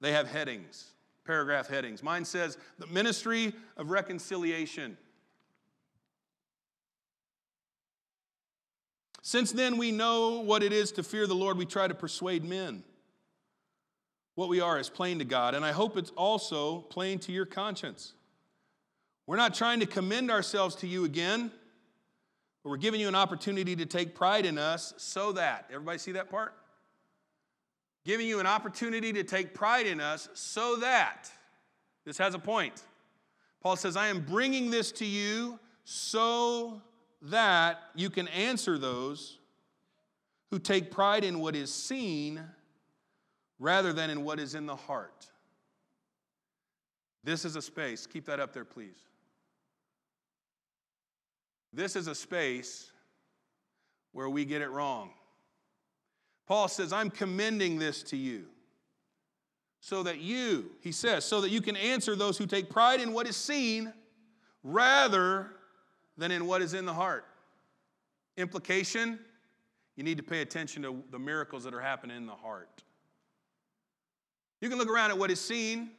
they 0.00 0.10
have 0.10 0.26
headings, 0.26 0.90
paragraph 1.24 1.68
headings. 1.68 2.02
Mine 2.02 2.24
says, 2.24 2.58
The 2.80 2.88
Ministry 2.88 3.52
of 3.76 3.90
Reconciliation. 3.90 4.96
Since 9.22 9.52
then 9.52 9.76
we 9.76 9.92
know 9.92 10.40
what 10.40 10.64
it 10.64 10.72
is 10.72 10.90
to 10.92 11.04
fear 11.04 11.28
the 11.28 11.34
Lord, 11.34 11.56
we 11.56 11.66
try 11.66 11.86
to 11.86 11.94
persuade 11.94 12.44
men. 12.44 12.82
What 14.34 14.48
we 14.48 14.60
are 14.60 14.80
is 14.80 14.88
plain 14.88 15.20
to 15.20 15.24
God, 15.24 15.54
and 15.54 15.64
I 15.64 15.70
hope 15.70 15.96
it's 15.96 16.10
also 16.16 16.80
plain 16.80 17.20
to 17.20 17.32
your 17.32 17.46
conscience. 17.46 18.14
We're 19.26 19.36
not 19.36 19.54
trying 19.54 19.78
to 19.80 19.86
commend 19.86 20.32
ourselves 20.32 20.74
to 20.76 20.88
you 20.88 21.04
again 21.04 21.52
we're 22.64 22.76
giving 22.76 23.00
you 23.00 23.08
an 23.08 23.14
opportunity 23.14 23.74
to 23.76 23.86
take 23.86 24.14
pride 24.14 24.44
in 24.44 24.58
us 24.58 24.92
so 24.96 25.32
that, 25.32 25.66
everybody 25.70 25.98
see 25.98 26.12
that 26.12 26.30
part? 26.30 26.54
Giving 28.04 28.26
you 28.26 28.40
an 28.40 28.46
opportunity 28.46 29.12
to 29.12 29.24
take 29.24 29.54
pride 29.54 29.86
in 29.86 30.00
us 30.00 30.28
so 30.34 30.76
that, 30.76 31.30
this 32.04 32.18
has 32.18 32.34
a 32.34 32.38
point. 32.38 32.82
Paul 33.62 33.76
says, 33.76 33.96
I 33.96 34.08
am 34.08 34.20
bringing 34.20 34.70
this 34.70 34.92
to 34.92 35.04
you 35.04 35.58
so 35.84 36.80
that 37.22 37.80
you 37.94 38.10
can 38.10 38.28
answer 38.28 38.78
those 38.78 39.38
who 40.50 40.58
take 40.58 40.90
pride 40.90 41.24
in 41.24 41.40
what 41.40 41.56
is 41.56 41.72
seen 41.72 42.42
rather 43.58 43.92
than 43.92 44.10
in 44.10 44.24
what 44.24 44.38
is 44.38 44.54
in 44.54 44.66
the 44.66 44.76
heart. 44.76 45.26
This 47.24 47.44
is 47.44 47.56
a 47.56 47.62
space, 47.62 48.06
keep 48.06 48.24
that 48.26 48.40
up 48.40 48.52
there, 48.52 48.64
please. 48.64 49.07
This 51.72 51.96
is 51.96 52.06
a 52.06 52.14
space 52.14 52.90
where 54.12 54.28
we 54.28 54.44
get 54.44 54.62
it 54.62 54.70
wrong. 54.70 55.10
Paul 56.46 56.68
says, 56.68 56.92
I'm 56.92 57.10
commending 57.10 57.78
this 57.78 58.02
to 58.04 58.16
you 58.16 58.46
so 59.80 60.02
that 60.02 60.20
you, 60.20 60.70
he 60.80 60.92
says, 60.92 61.24
so 61.24 61.40
that 61.42 61.50
you 61.50 61.60
can 61.60 61.76
answer 61.76 62.16
those 62.16 62.38
who 62.38 62.46
take 62.46 62.70
pride 62.70 63.00
in 63.00 63.12
what 63.12 63.28
is 63.28 63.36
seen 63.36 63.92
rather 64.62 65.50
than 66.16 66.30
in 66.30 66.46
what 66.46 66.62
is 66.62 66.74
in 66.74 66.84
the 66.84 66.94
heart. 66.94 67.26
Implication 68.36 69.18
you 69.98 70.04
need 70.04 70.16
to 70.16 70.22
pay 70.22 70.42
attention 70.42 70.82
to 70.82 71.02
the 71.10 71.18
miracles 71.18 71.64
that 71.64 71.74
are 71.74 71.80
happening 71.80 72.16
in 72.16 72.26
the 72.26 72.34
heart. 72.34 72.84
You 74.60 74.68
can 74.68 74.78
look 74.78 74.88
around 74.88 75.10
at 75.10 75.18
what 75.18 75.28
is 75.28 75.40
seen, 75.40 75.90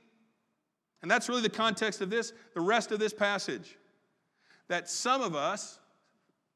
and 1.02 1.12
that's 1.12 1.28
really 1.28 1.42
the 1.42 1.50
context 1.50 2.00
of 2.00 2.10
this, 2.10 2.32
the 2.54 2.62
rest 2.62 2.94
of 2.94 3.00
this 3.00 3.14
passage 3.14 3.78
that 4.70 4.90
some 4.90 5.22
of 5.22 5.36
us, 5.36 5.80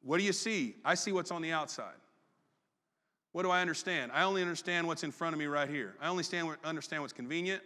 what 0.02 0.18
do 0.18 0.24
you 0.24 0.34
see? 0.34 0.76
I 0.86 0.96
see 0.96 1.12
what's 1.12 1.32
on 1.32 1.42
the 1.42 1.52
outside. 1.52 1.94
What 3.34 3.44
do 3.44 3.50
I 3.50 3.62
understand? 3.62 4.12
I 4.14 4.24
only 4.24 4.42
understand 4.42 4.88
what's 4.88 5.04
in 5.04 5.12
front 5.12 5.34
of 5.34 5.40
me 5.40 5.46
right 5.46 5.68
here. 5.68 5.96
I 6.00 6.08
only 6.08 6.24
understand 6.64 7.02
what's 7.02 7.14
convenient. 7.14 7.62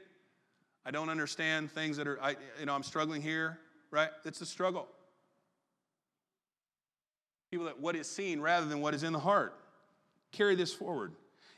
I 0.85 0.91
don't 0.91 1.09
understand 1.09 1.69
things 1.71 1.97
that 1.97 2.07
are, 2.07 2.21
I, 2.23 2.37
you 2.59 2.65
know, 2.65 2.73
I'm 2.73 2.83
struggling 2.83 3.21
here, 3.21 3.59
right? 3.91 4.09
It's 4.23 4.39
a 4.39 4.45
struggle. 4.45 4.87
People 7.51 7.65
that 7.65 7.79
what 7.79 7.97
is 7.97 8.09
seen 8.09 8.39
rather 8.39 8.65
than 8.65 8.79
what 8.79 8.93
is 8.93 9.03
in 9.03 9.11
the 9.11 9.19
heart. 9.19 9.53
Carry 10.31 10.55
this 10.55 10.73
forward. 10.73 11.11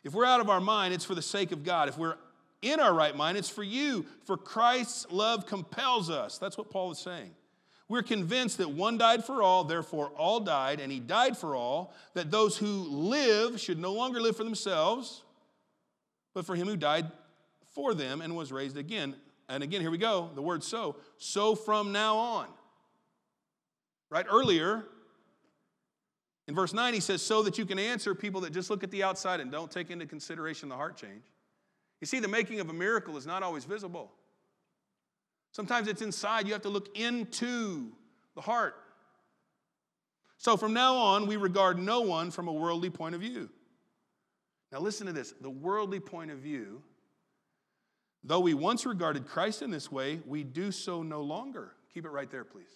If 0.04 0.14
we're 0.14 0.26
out 0.26 0.40
of 0.40 0.50
our 0.50 0.62
mind, 0.62 0.94
it's 0.96 1.06
for 1.06 1.14
the 1.14 1.22
sake 1.22 1.52
of 1.52 1.64
God. 1.64 1.90
If 1.90 1.98
we're 1.98 2.16
in 2.64 2.80
our 2.80 2.94
right 2.94 3.16
mind, 3.16 3.38
it's 3.38 3.50
for 3.50 3.64
you. 3.64 4.06
For 4.26 4.38
Christ's 4.38 5.06
love 5.12 5.46
compels 5.46 6.10
us. 6.10 6.40
That's 6.40 6.58
what 6.58 6.72
Paul 6.72 6.92
is 6.92 6.98
saying. 6.98 7.32
We're 7.90 8.04
convinced 8.04 8.60
that 8.60 8.70
one 8.70 9.00
died 9.00 9.26
for 9.26 9.42
all, 9.42 9.64
therefore 9.64 10.10
all 10.10 10.40
died, 10.40 10.80
and 10.80 10.92
he 10.92 11.00
died 11.00 11.36
for 11.36 11.56
all, 11.56 11.94
that 12.14 12.30
those 12.30 12.56
who 12.56 12.68
live 12.68 13.60
should 13.60 13.80
no 13.80 13.94
longer 13.94 14.22
live 14.22 14.38
for 14.38 14.44
themselves, 14.44 15.24
but 16.36 16.46
for 16.46 16.56
him 16.56 16.68
who 16.68 16.78
died 16.78 17.12
for 17.74 17.96
them 17.96 18.22
and 18.22 18.36
was 18.36 18.52
raised 18.52 18.78
again. 18.78 19.16
And 19.50 19.64
again, 19.64 19.82
here 19.82 19.90
we 19.90 19.98
go, 19.98 20.30
the 20.36 20.42
word 20.42 20.64
so. 20.64 20.98
So 21.18 21.56
from 21.56 21.92
now 21.92 22.18
on. 22.18 22.48
Right 24.12 24.26
earlier, 24.30 24.86
in 26.48 26.54
verse 26.54 26.74
9, 26.74 26.94
he 26.94 27.00
says, 27.00 27.24
so 27.24 27.42
that 27.42 27.58
you 27.58 27.66
can 27.66 27.80
answer 27.80 28.14
people 28.14 28.42
that 28.42 28.54
just 28.54 28.70
look 28.70 28.84
at 28.84 28.92
the 28.92 29.02
outside 29.02 29.40
and 29.40 29.52
don't 29.52 29.72
take 29.72 29.90
into 29.90 30.06
consideration 30.06 30.70
the 30.70 30.76
heart 30.76 30.96
change. 30.96 31.24
You 32.02 32.08
see, 32.08 32.20
the 32.20 32.28
making 32.28 32.60
of 32.60 32.70
a 32.70 32.74
miracle 32.74 33.18
is 33.18 33.26
not 33.26 33.42
always 33.42 33.66
visible. 33.66 34.12
Sometimes 35.52 35.88
it's 35.88 36.02
inside. 36.02 36.48
You 36.48 36.54
have 36.54 36.62
to 36.64 36.70
look 36.70 36.98
into 36.98 37.92
the 38.36 38.42
heart. 38.42 38.76
So 40.38 40.56
from 40.56 40.74
now 40.74 40.96
on, 40.96 41.28
we 41.28 41.36
regard 41.36 41.78
no 41.78 42.02
one 42.02 42.32
from 42.32 42.48
a 42.48 42.54
worldly 42.54 42.90
point 42.90 43.16
of 43.16 43.22
view. 43.22 43.50
Now, 44.72 44.80
listen 44.80 45.08
to 45.08 45.14
this 45.14 45.34
the 45.42 45.50
worldly 45.50 46.00
point 46.00 46.32
of 46.32 46.40
view, 46.40 46.82
though 48.24 48.40
we 48.40 48.54
once 48.54 48.86
regarded 48.86 49.28
Christ 49.28 49.62
in 49.62 49.72
this 49.72 49.92
way, 49.92 50.22
we 50.26 50.44
do 50.44 50.72
so 50.72 51.02
no 51.02 51.22
longer. 51.22 51.74
Keep 51.94 52.06
it 52.06 52.10
right 52.10 52.30
there, 52.30 52.46
please. 52.46 52.70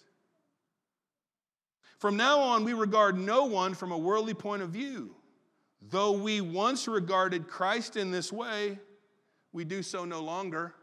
From 1.98 2.16
now 2.16 2.40
on, 2.40 2.64
we 2.64 2.72
regard 2.72 3.16
no 3.16 3.44
one 3.44 3.74
from 3.74 3.92
a 3.92 3.98
worldly 3.98 4.34
point 4.34 4.60
of 4.60 4.70
view. 4.70 5.14
Though 5.80 6.12
we 6.12 6.40
once 6.40 6.88
regarded 6.88 7.46
Christ 7.46 7.96
in 7.96 8.10
this 8.10 8.32
way, 8.32 8.78
we 9.52 9.64
do 9.64 9.82
so 9.82 10.04
no 10.04 10.20
longer. 10.20 10.74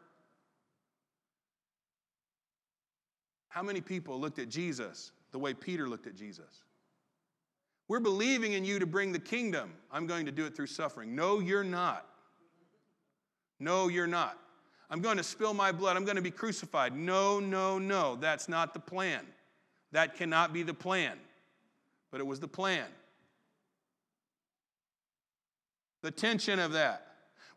How 3.52 3.62
many 3.62 3.82
people 3.82 4.18
looked 4.18 4.40
at 4.40 4.48
Jesus 4.48 5.12
the 5.34 5.38
way 5.38 5.54
Peter 5.54 5.88
looked 5.88 6.08
at 6.08 6.16
Jesus? 6.16 6.64
We're 7.90 8.00
believing 8.00 8.54
in 8.54 8.64
you 8.64 8.80
to 8.80 8.86
bring 8.86 9.12
the 9.12 9.20
kingdom. 9.20 9.74
I'm 9.92 10.08
going 10.08 10.26
to 10.26 10.32
do 10.32 10.46
it 10.46 10.56
through 10.56 10.68
suffering. 10.68 11.14
No, 11.14 11.40
you're 11.40 11.66
not. 11.66 12.08
No, 13.60 13.90
you're 13.90 14.08
not. 14.08 14.38
I'm 14.90 15.02
going 15.02 15.18
to 15.18 15.24
spill 15.24 15.54
my 15.54 15.74
blood. 15.74 15.98
I'm 15.98 16.06
going 16.06 16.16
to 16.16 16.22
be 16.22 16.32
crucified. 16.32 16.96
No, 16.96 17.42
no, 17.42 17.78
no. 17.78 18.16
That's 18.16 18.48
not 18.48 18.74
the 18.74 18.80
plan. 18.80 19.26
That 19.92 20.16
cannot 20.16 20.54
be 20.54 20.64
the 20.64 20.74
plan. 20.74 21.18
But 22.10 22.22
it 22.22 22.28
was 22.28 22.40
the 22.40 22.48
plan. 22.48 22.86
The 26.04 26.12
tension 26.12 26.58
of 26.58 26.72
that. 26.72 27.06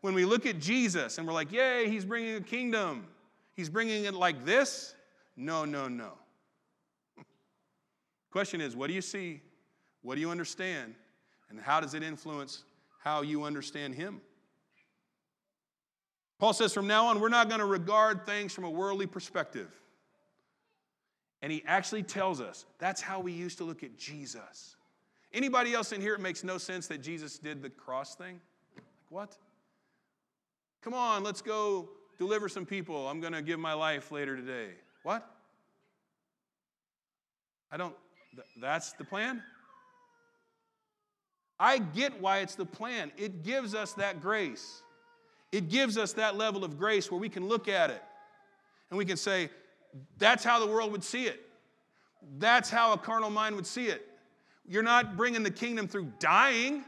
When 0.01 0.13
we 0.13 0.25
look 0.25 0.45
at 0.45 0.59
Jesus 0.59 1.17
and 1.17 1.25
we're 1.25 1.33
like, 1.33 1.53
yay, 1.53 1.89
he's 1.89 2.03
bringing 2.03 2.35
a 2.35 2.41
kingdom, 2.41 3.07
he's 3.53 3.69
bringing 3.69 4.03
it 4.03 4.13
like 4.13 4.43
this. 4.43 4.93
No, 5.35 5.65
no, 5.65 5.87
no. 5.87 6.13
Question 8.31 8.61
is, 8.61 8.75
what 8.75 8.87
do 8.87 8.93
you 8.93 9.01
see? 9.01 9.41
What 10.01 10.15
do 10.15 10.21
you 10.21 10.29
understand? 10.29 10.95
And 11.49 11.59
how 11.59 11.79
does 11.79 11.93
it 11.93 12.03
influence 12.03 12.63
how 12.99 13.21
you 13.21 13.43
understand 13.43 13.95
Him? 13.95 14.21
Paul 16.37 16.53
says, 16.53 16.73
from 16.73 16.87
now 16.87 17.07
on, 17.07 17.19
we're 17.19 17.29
not 17.29 17.47
going 17.47 17.59
to 17.59 17.65
regard 17.65 18.25
things 18.25 18.53
from 18.53 18.65
a 18.65 18.69
worldly 18.69 19.07
perspective. 19.07 19.71
And 21.41 21.51
he 21.51 21.63
actually 21.65 22.03
tells 22.03 22.41
us 22.41 22.65
that's 22.79 23.01
how 23.01 23.19
we 23.19 23.31
used 23.31 23.57
to 23.59 23.63
look 23.63 23.83
at 23.83 23.97
Jesus. 23.97 24.75
Anybody 25.33 25.73
else 25.73 25.91
in 25.91 26.01
here, 26.01 26.13
it 26.15 26.19
makes 26.19 26.43
no 26.43 26.57
sense 26.57 26.87
that 26.87 27.01
Jesus 27.01 27.37
did 27.37 27.61
the 27.61 27.69
cross 27.69 28.15
thing? 28.15 28.39
Like, 28.75 28.85
what? 29.09 29.37
Come 30.81 30.93
on, 30.93 31.23
let's 31.23 31.41
go 31.41 31.89
deliver 32.17 32.49
some 32.49 32.65
people. 32.65 33.07
I'm 33.07 33.19
going 33.19 33.33
to 33.33 33.41
give 33.41 33.59
my 33.59 33.73
life 33.73 34.11
later 34.11 34.35
today. 34.35 34.69
What? 35.05 35.23
I 37.71 37.77
don't, 37.77 37.93
th- 38.33 38.47
that's 38.59 38.93
the 38.93 39.03
plan? 39.03 39.43
I 41.59 41.77
get 41.77 42.19
why 42.19 42.39
it's 42.39 42.55
the 42.55 42.65
plan. 42.65 43.11
It 43.15 43.43
gives 43.43 43.75
us 43.75 43.93
that 43.93 44.19
grace. 44.19 44.81
it 45.51 45.69
gives 45.69 45.95
us 45.95 46.13
that 46.13 46.37
level 46.37 46.63
of 46.63 46.79
grace 46.79 47.11
where 47.11 47.19
we 47.19 47.29
can 47.29 47.47
look 47.47 47.67
at 47.67 47.91
it 47.91 48.01
and 48.89 48.97
we 48.97 49.05
can 49.05 49.15
say, 49.15 49.51
that's 50.17 50.43
how 50.43 50.59
the 50.59 50.65
world 50.65 50.91
would 50.91 51.03
see 51.03 51.27
it. 51.27 51.39
That's 52.39 52.71
how 52.71 52.91
a 52.91 52.97
carnal 52.97 53.29
mind 53.29 53.55
would 53.55 53.67
see 53.67 53.85
it. 53.85 54.07
You're 54.67 54.81
not 54.81 55.15
bringing 55.15 55.43
the 55.43 55.51
kingdom 55.51 55.87
through 55.87 56.11
dying. 56.17 56.83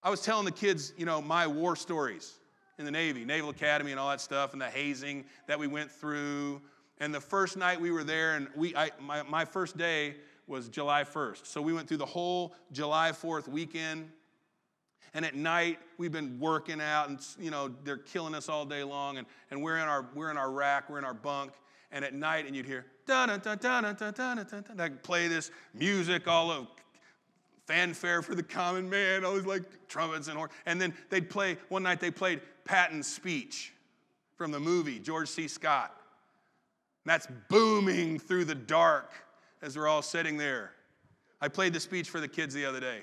I 0.00 0.10
was 0.10 0.22
telling 0.22 0.44
the 0.44 0.52
kids, 0.52 0.92
you 0.96 1.06
know, 1.06 1.20
my 1.20 1.48
war 1.48 1.74
stories 1.74 2.34
in 2.78 2.84
the 2.84 2.90
Navy, 2.90 3.24
Naval 3.24 3.50
Academy 3.50 3.90
and 3.90 4.00
all 4.00 4.10
that 4.10 4.20
stuff, 4.20 4.52
and 4.52 4.60
the 4.60 4.66
hazing 4.66 5.24
that 5.46 5.58
we 5.58 5.66
went 5.66 5.90
through. 5.90 6.60
And 6.98 7.14
the 7.14 7.20
first 7.20 7.56
night 7.56 7.80
we 7.80 7.90
were 7.90 8.04
there, 8.04 8.36
and 8.36 8.48
we, 8.54 8.74
I, 8.76 8.90
my, 9.00 9.22
my 9.22 9.44
first 9.44 9.76
day 9.76 10.16
was 10.46 10.68
July 10.68 11.04
1st. 11.04 11.46
So 11.46 11.60
we 11.60 11.72
went 11.72 11.88
through 11.88 11.96
the 11.98 12.06
whole 12.06 12.54
July 12.72 13.12
4th 13.12 13.48
weekend. 13.48 14.10
And 15.14 15.24
at 15.24 15.34
night, 15.34 15.78
we've 15.96 16.12
been 16.12 16.38
working 16.38 16.80
out, 16.80 17.08
and 17.08 17.18
you 17.38 17.50
know, 17.50 17.74
they're 17.84 17.96
killing 17.96 18.34
us 18.34 18.48
all 18.48 18.66
day 18.66 18.84
long, 18.84 19.16
and, 19.16 19.26
and 19.50 19.62
we're, 19.62 19.78
in 19.78 19.88
our, 19.88 20.06
we're 20.14 20.30
in 20.30 20.36
our 20.36 20.50
rack, 20.50 20.90
we're 20.90 20.98
in 20.98 21.04
our 21.04 21.14
bunk, 21.14 21.52
and 21.90 22.04
at 22.04 22.12
night, 22.12 22.46
and 22.46 22.54
you'd 22.54 22.66
hear 22.66 22.84
da 23.06 23.26
da 23.26 23.36
da 23.36 23.54
da 23.54 23.80
da 23.80 23.92
da 23.92 24.10
da 24.10 24.34
da 24.44 24.74
da. 24.74 24.88
Play 25.02 25.28
this 25.28 25.50
music 25.72 26.26
all 26.28 26.50
of 26.50 26.66
fanfare 27.66 28.22
for 28.22 28.34
the 28.34 28.42
common 28.42 28.88
man, 28.88 29.24
always 29.24 29.44
like 29.44 29.62
trumpets 29.88 30.28
and 30.28 30.36
horns. 30.36 30.52
And 30.66 30.80
then 30.80 30.94
they'd 31.10 31.28
play, 31.28 31.58
one 31.68 31.82
night 31.82 32.00
they 32.00 32.10
played 32.10 32.40
Patton's 32.64 33.06
speech 33.06 33.72
from 34.36 34.50
the 34.50 34.60
movie, 34.60 34.98
George 34.98 35.28
C. 35.28 35.48
Scott. 35.48 35.94
And 37.04 37.10
that's 37.10 37.26
booming 37.48 38.18
through 38.18 38.44
the 38.44 38.54
dark 38.54 39.12
as 39.62 39.76
we're 39.76 39.88
all 39.88 40.02
sitting 40.02 40.36
there. 40.36 40.72
I 41.40 41.48
played 41.48 41.72
the 41.72 41.80
speech 41.80 42.08
for 42.08 42.20
the 42.20 42.28
kids 42.28 42.54
the 42.54 42.64
other 42.64 42.80
day. 42.80 43.02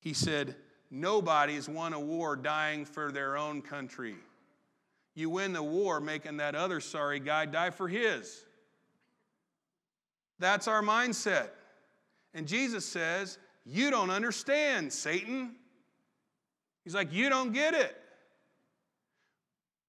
He 0.00 0.12
said, 0.12 0.56
Nobody's 0.90 1.68
won 1.68 1.92
a 1.92 2.00
war 2.00 2.34
dying 2.34 2.84
for 2.84 3.12
their 3.12 3.36
own 3.36 3.62
country. 3.62 4.16
You 5.14 5.30
win 5.30 5.52
the 5.52 5.62
war 5.62 6.00
making 6.00 6.38
that 6.38 6.56
other 6.56 6.80
sorry 6.80 7.20
guy 7.20 7.46
die 7.46 7.70
for 7.70 7.86
his. 7.86 8.44
That's 10.40 10.66
our 10.66 10.82
mindset. 10.82 11.50
And 12.34 12.46
Jesus 12.46 12.84
says, 12.84 13.38
You 13.64 13.90
don't 13.90 14.10
understand, 14.10 14.92
Satan. 14.92 15.56
He's 16.84 16.94
like, 16.94 17.12
You 17.12 17.28
don't 17.28 17.52
get 17.52 17.74
it. 17.74 17.96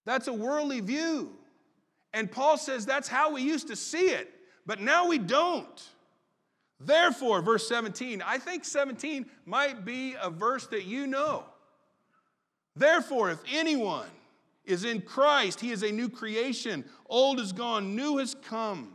That's 0.05 0.27
a 0.27 0.33
worldly 0.33 0.79
view. 0.79 1.31
And 2.13 2.31
Paul 2.31 2.57
says 2.57 2.85
that's 2.85 3.07
how 3.07 3.31
we 3.33 3.41
used 3.41 3.67
to 3.67 3.75
see 3.75 4.09
it, 4.09 4.33
but 4.65 4.81
now 4.81 5.07
we 5.07 5.17
don't. 5.17 5.81
Therefore, 6.79 7.41
verse 7.41 7.67
17, 7.67 8.21
I 8.25 8.37
think 8.37 8.65
17 8.65 9.27
might 9.45 9.85
be 9.85 10.15
a 10.21 10.29
verse 10.29 10.67
that 10.67 10.85
you 10.85 11.07
know. 11.07 11.45
Therefore, 12.75 13.29
if 13.29 13.39
anyone 13.51 14.09
is 14.65 14.83
in 14.83 15.01
Christ, 15.01 15.59
he 15.59 15.71
is 15.71 15.83
a 15.83 15.91
new 15.91 16.09
creation. 16.09 16.83
Old 17.07 17.39
is 17.39 17.53
gone, 17.53 17.95
new 17.95 18.17
has 18.17 18.35
come. 18.43 18.93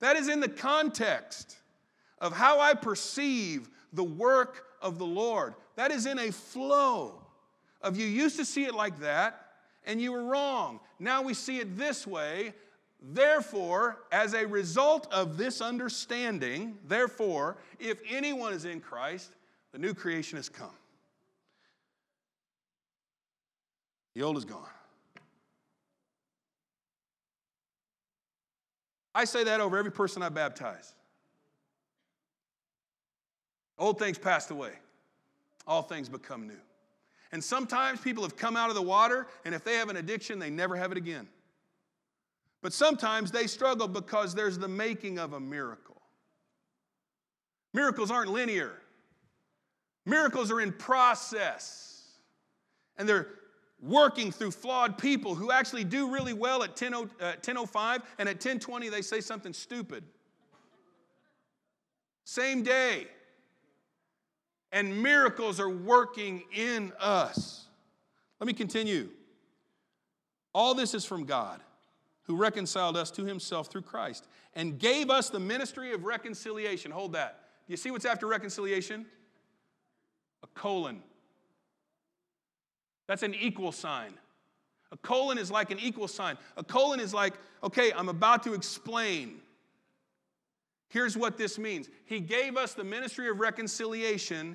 That 0.00 0.16
is 0.16 0.28
in 0.28 0.40
the 0.40 0.48
context 0.48 1.56
of 2.18 2.32
how 2.32 2.60
I 2.60 2.74
perceive 2.74 3.68
the 3.92 4.04
work 4.04 4.64
of 4.80 4.98
the 4.98 5.06
Lord. 5.06 5.54
That 5.76 5.90
is 5.90 6.06
in 6.06 6.18
a 6.18 6.32
flow 6.32 7.22
of 7.82 7.96
you 7.96 8.06
used 8.06 8.36
to 8.38 8.44
see 8.44 8.64
it 8.64 8.74
like 8.74 9.00
that 9.00 9.46
and 9.84 10.00
you 10.00 10.12
were 10.12 10.24
wrong. 10.24 10.80
Now 10.98 11.22
we 11.22 11.34
see 11.34 11.58
it 11.58 11.76
this 11.76 12.06
way. 12.06 12.54
Therefore, 13.00 13.98
as 14.10 14.34
a 14.34 14.46
result 14.46 15.12
of 15.12 15.36
this 15.36 15.60
understanding, 15.60 16.78
therefore, 16.86 17.58
if 17.78 18.00
anyone 18.10 18.52
is 18.52 18.64
in 18.64 18.80
Christ, 18.80 19.32
the 19.72 19.78
new 19.78 19.94
creation 19.94 20.36
has 20.36 20.48
come. 20.48 20.70
The 24.14 24.22
old 24.22 24.38
is 24.38 24.44
gone. 24.44 24.64
I 29.14 29.24
say 29.24 29.44
that 29.44 29.60
over 29.60 29.76
every 29.76 29.92
person 29.92 30.22
I 30.22 30.30
baptize. 30.30 30.94
Old 33.78 33.98
things 33.98 34.18
passed 34.18 34.50
away, 34.50 34.72
all 35.66 35.82
things 35.82 36.08
become 36.08 36.46
new. 36.46 36.60
And 37.32 37.42
sometimes 37.42 38.00
people 38.00 38.22
have 38.22 38.36
come 38.36 38.56
out 38.56 38.70
of 38.70 38.74
the 38.74 38.82
water, 38.82 39.26
and 39.44 39.54
if 39.54 39.64
they 39.64 39.74
have 39.74 39.90
an 39.90 39.96
addiction, 39.96 40.38
they 40.38 40.50
never 40.50 40.76
have 40.76 40.92
it 40.92 40.98
again. 40.98 41.28
But 42.62 42.72
sometimes 42.72 43.30
they 43.30 43.46
struggle 43.46 43.88
because 43.88 44.34
there's 44.34 44.58
the 44.58 44.68
making 44.68 45.18
of 45.18 45.34
a 45.34 45.40
miracle. 45.40 46.00
Miracles 47.74 48.10
aren't 48.10 48.30
linear, 48.30 48.72
miracles 50.04 50.50
are 50.50 50.60
in 50.60 50.72
process. 50.72 51.92
And 52.98 53.06
they're 53.06 53.28
working 53.82 54.32
through 54.32 54.52
flawed 54.52 54.96
people 54.96 55.34
who 55.34 55.50
actually 55.50 55.84
do 55.84 56.10
really 56.10 56.32
well 56.32 56.62
at 56.62 56.76
10, 56.76 56.94
uh, 56.94 57.06
10.05 57.42 58.02
and 58.18 58.26
at 58.26 58.40
10.20 58.40 58.90
they 58.90 59.02
say 59.02 59.20
something 59.20 59.52
stupid. 59.52 60.02
Same 62.24 62.62
day 62.62 63.08
and 64.76 65.02
miracles 65.02 65.58
are 65.58 65.70
working 65.70 66.42
in 66.54 66.92
us. 67.00 67.64
Let 68.38 68.46
me 68.46 68.52
continue. 68.52 69.08
All 70.54 70.74
this 70.74 70.92
is 70.92 71.02
from 71.02 71.24
God, 71.24 71.62
who 72.24 72.36
reconciled 72.36 72.94
us 72.94 73.10
to 73.12 73.24
himself 73.24 73.68
through 73.68 73.82
Christ 73.82 74.28
and 74.52 74.78
gave 74.78 75.08
us 75.08 75.30
the 75.30 75.40
ministry 75.40 75.94
of 75.94 76.04
reconciliation. 76.04 76.90
Hold 76.90 77.14
that. 77.14 77.40
Do 77.66 77.72
you 77.72 77.78
see 77.78 77.90
what's 77.90 78.04
after 78.04 78.26
reconciliation? 78.26 79.06
A 80.42 80.46
colon. 80.48 81.02
That's 83.08 83.22
an 83.22 83.34
equal 83.34 83.72
sign. 83.72 84.12
A 84.92 84.98
colon 84.98 85.38
is 85.38 85.50
like 85.50 85.70
an 85.70 85.78
equal 85.78 86.06
sign. 86.06 86.36
A 86.58 86.62
colon 86.62 87.00
is 87.00 87.14
like, 87.14 87.32
okay, 87.64 87.92
I'm 87.96 88.10
about 88.10 88.42
to 88.42 88.52
explain. 88.52 89.40
Here's 90.88 91.16
what 91.16 91.38
this 91.38 91.58
means 91.58 91.88
He 92.04 92.20
gave 92.20 92.58
us 92.58 92.74
the 92.74 92.84
ministry 92.84 93.30
of 93.30 93.40
reconciliation 93.40 94.54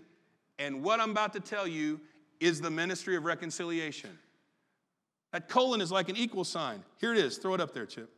and 0.60 0.84
what 0.84 1.00
I'm 1.00 1.12
about 1.12 1.34
to 1.34 1.40
tell 1.40 1.68
you 1.68 2.00
is 2.40 2.62
the 2.62 2.72
ministry 2.72 3.16
of 3.16 3.26
reconciliation. 3.26 4.18
That 5.32 5.48
colon 5.48 5.82
is 5.82 5.92
like 5.92 6.10
an 6.10 6.18
equal 6.18 6.44
sign. 6.44 6.84
Here 7.00 7.14
it 7.14 7.20
is. 7.20 7.38
Throw 7.38 7.54
it 7.54 7.62
up 7.62 7.74
there, 7.74 7.86
Chip. 7.86 8.10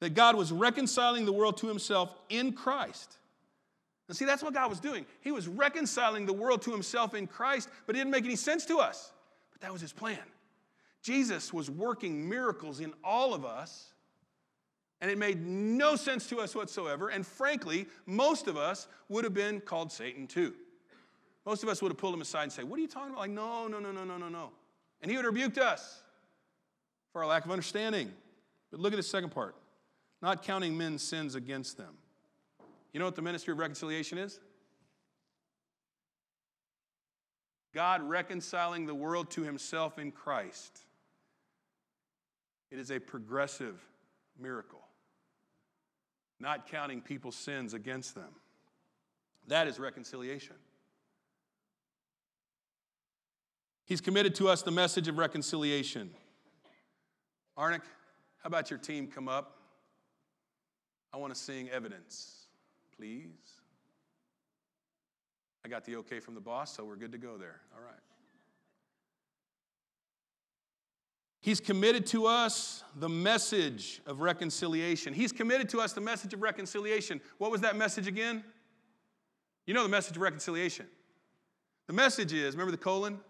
That 0.00 0.14
God 0.14 0.36
was 0.36 0.52
reconciling 0.52 1.24
the 1.24 1.32
world 1.32 1.56
to 1.58 1.66
himself 1.66 2.14
in 2.28 2.52
Christ. 2.52 3.18
And 4.08 4.16
see, 4.16 4.24
that's 4.24 4.42
what 4.42 4.54
God 4.54 4.68
was 4.68 4.80
doing. 4.80 5.06
He 5.20 5.32
was 5.32 5.48
reconciling 5.48 6.26
the 6.26 6.32
world 6.32 6.62
to 6.62 6.70
himself 6.70 7.14
in 7.14 7.26
Christ, 7.26 7.68
but 7.86 7.94
it 7.94 7.98
didn't 7.98 8.10
make 8.10 8.24
any 8.24 8.36
sense 8.36 8.64
to 8.66 8.78
us. 8.78 9.12
But 9.52 9.60
that 9.62 9.72
was 9.72 9.80
his 9.80 9.92
plan. 9.92 10.18
Jesus 11.02 11.52
was 11.52 11.70
working 11.70 12.28
miracles 12.28 12.80
in 12.80 12.92
all 13.02 13.34
of 13.34 13.44
us, 13.44 13.92
and 15.00 15.10
it 15.10 15.18
made 15.18 15.44
no 15.44 15.96
sense 15.96 16.26
to 16.28 16.40
us 16.40 16.54
whatsoever. 16.54 17.08
And 17.08 17.26
frankly, 17.26 17.86
most 18.06 18.46
of 18.46 18.56
us 18.56 18.88
would 19.08 19.24
have 19.24 19.34
been 19.34 19.60
called 19.60 19.92
Satan 19.92 20.26
too. 20.26 20.54
Most 21.46 21.62
of 21.62 21.68
us 21.68 21.82
would 21.82 21.90
have 21.90 21.98
pulled 21.98 22.14
him 22.14 22.20
aside 22.20 22.44
and 22.44 22.52
say, 22.52 22.62
What 22.62 22.78
are 22.78 22.82
you 22.82 22.88
talking 22.88 23.10
about? 23.10 23.20
Like, 23.20 23.30
no, 23.30 23.68
no, 23.68 23.78
no, 23.78 23.92
no, 23.92 24.04
no, 24.04 24.16
no, 24.16 24.28
no. 24.28 24.50
And 25.02 25.10
he 25.10 25.16
would 25.16 25.26
have 25.26 25.34
rebuked 25.34 25.58
us 25.58 26.02
for 27.12 27.22
our 27.22 27.28
lack 27.28 27.44
of 27.44 27.50
understanding. 27.50 28.12
But 28.70 28.80
look 28.80 28.92
at 28.92 28.96
the 28.96 29.02
second 29.02 29.30
part 29.30 29.54
not 30.22 30.42
counting 30.42 30.76
men's 30.76 31.02
sins 31.02 31.34
against 31.34 31.76
them. 31.76 31.98
You 32.92 32.98
know 32.98 33.04
what 33.04 33.14
the 33.14 33.22
ministry 33.22 33.52
of 33.52 33.58
reconciliation 33.58 34.16
is? 34.16 34.40
God 37.74 38.02
reconciling 38.02 38.86
the 38.86 38.94
world 38.94 39.30
to 39.32 39.42
himself 39.42 39.98
in 39.98 40.12
Christ. 40.12 40.78
It 42.70 42.78
is 42.78 42.90
a 42.90 42.98
progressive 42.98 43.84
miracle, 44.40 44.82
not 46.40 46.70
counting 46.70 47.02
people's 47.02 47.36
sins 47.36 47.74
against 47.74 48.14
them. 48.14 48.30
That 49.48 49.68
is 49.68 49.78
reconciliation. 49.78 50.56
He's 53.86 54.00
committed 54.00 54.34
to 54.36 54.48
us 54.48 54.62
the 54.62 54.70
message 54.70 55.08
of 55.08 55.18
reconciliation. 55.18 56.10
Arnick, 57.58 57.82
how 58.38 58.48
about 58.48 58.70
your 58.70 58.78
team 58.78 59.06
come 59.06 59.28
up? 59.28 59.58
I 61.12 61.16
want 61.18 61.34
to 61.34 61.38
sing 61.38 61.68
evidence, 61.70 62.46
please. 62.96 63.28
I 65.64 65.68
got 65.68 65.84
the 65.84 65.96
okay 65.96 66.18
from 66.18 66.34
the 66.34 66.40
boss, 66.40 66.74
so 66.74 66.84
we're 66.84 66.96
good 66.96 67.12
to 67.12 67.18
go 67.18 67.36
there. 67.36 67.60
All 67.74 67.82
right. 67.82 67.94
He's 71.40 71.60
committed 71.60 72.06
to 72.06 72.26
us 72.26 72.82
the 72.96 73.08
message 73.08 74.00
of 74.06 74.20
reconciliation. 74.20 75.12
He's 75.12 75.30
committed 75.30 75.68
to 75.70 75.80
us 75.80 75.92
the 75.92 76.00
message 76.00 76.32
of 76.32 76.40
reconciliation. 76.40 77.20
What 77.36 77.50
was 77.50 77.60
that 77.60 77.76
message 77.76 78.06
again? 78.06 78.42
You 79.66 79.74
know 79.74 79.82
the 79.82 79.90
message 79.90 80.16
of 80.16 80.22
reconciliation. 80.22 80.86
The 81.86 81.92
message 81.92 82.32
is 82.32 82.54
remember 82.54 82.72
the 82.72 82.78
colon? 82.78 83.20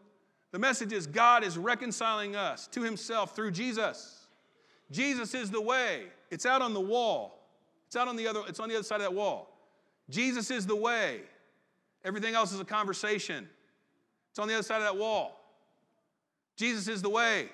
The 0.54 0.60
message 0.60 0.92
is 0.92 1.08
God 1.08 1.42
is 1.42 1.58
reconciling 1.58 2.36
us 2.36 2.68
to 2.68 2.82
himself 2.84 3.34
through 3.34 3.50
Jesus. 3.50 4.28
Jesus 4.88 5.34
is 5.34 5.50
the 5.50 5.60
way. 5.60 6.04
It's 6.30 6.46
out 6.46 6.62
on 6.62 6.74
the 6.74 6.80
wall. 6.80 7.44
It's 7.88 7.96
out 7.96 8.06
on 8.06 8.14
the 8.14 8.28
other 8.28 8.42
it's 8.46 8.60
on 8.60 8.68
the 8.68 8.76
other 8.76 8.84
side 8.84 9.00
of 9.00 9.02
that 9.02 9.14
wall. 9.14 9.52
Jesus 10.08 10.52
is 10.52 10.64
the 10.64 10.76
way. 10.76 11.22
Everything 12.04 12.36
else 12.36 12.52
is 12.52 12.60
a 12.60 12.64
conversation. 12.64 13.48
It's 14.30 14.38
on 14.38 14.46
the 14.46 14.54
other 14.54 14.62
side 14.62 14.76
of 14.76 14.84
that 14.84 14.96
wall. 14.96 15.40
Jesus 16.56 16.86
is 16.86 17.02
the 17.02 17.10
way, 17.10 17.48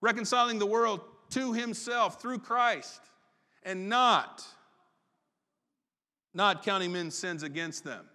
reconciling 0.00 0.60
the 0.60 0.66
world 0.66 1.00
to 1.30 1.52
himself 1.52 2.22
through 2.22 2.38
Christ 2.38 3.00
and 3.64 3.88
not 3.88 4.46
not 6.32 6.62
counting 6.62 6.92
men's 6.92 7.16
sins 7.16 7.42
against 7.42 7.82
them. 7.82 8.06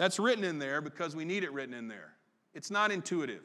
That's 0.00 0.18
written 0.18 0.44
in 0.44 0.58
there 0.58 0.80
because 0.80 1.14
we 1.14 1.26
need 1.26 1.44
it 1.44 1.52
written 1.52 1.74
in 1.74 1.86
there. 1.86 2.14
It's 2.54 2.70
not 2.70 2.90
intuitive. 2.90 3.42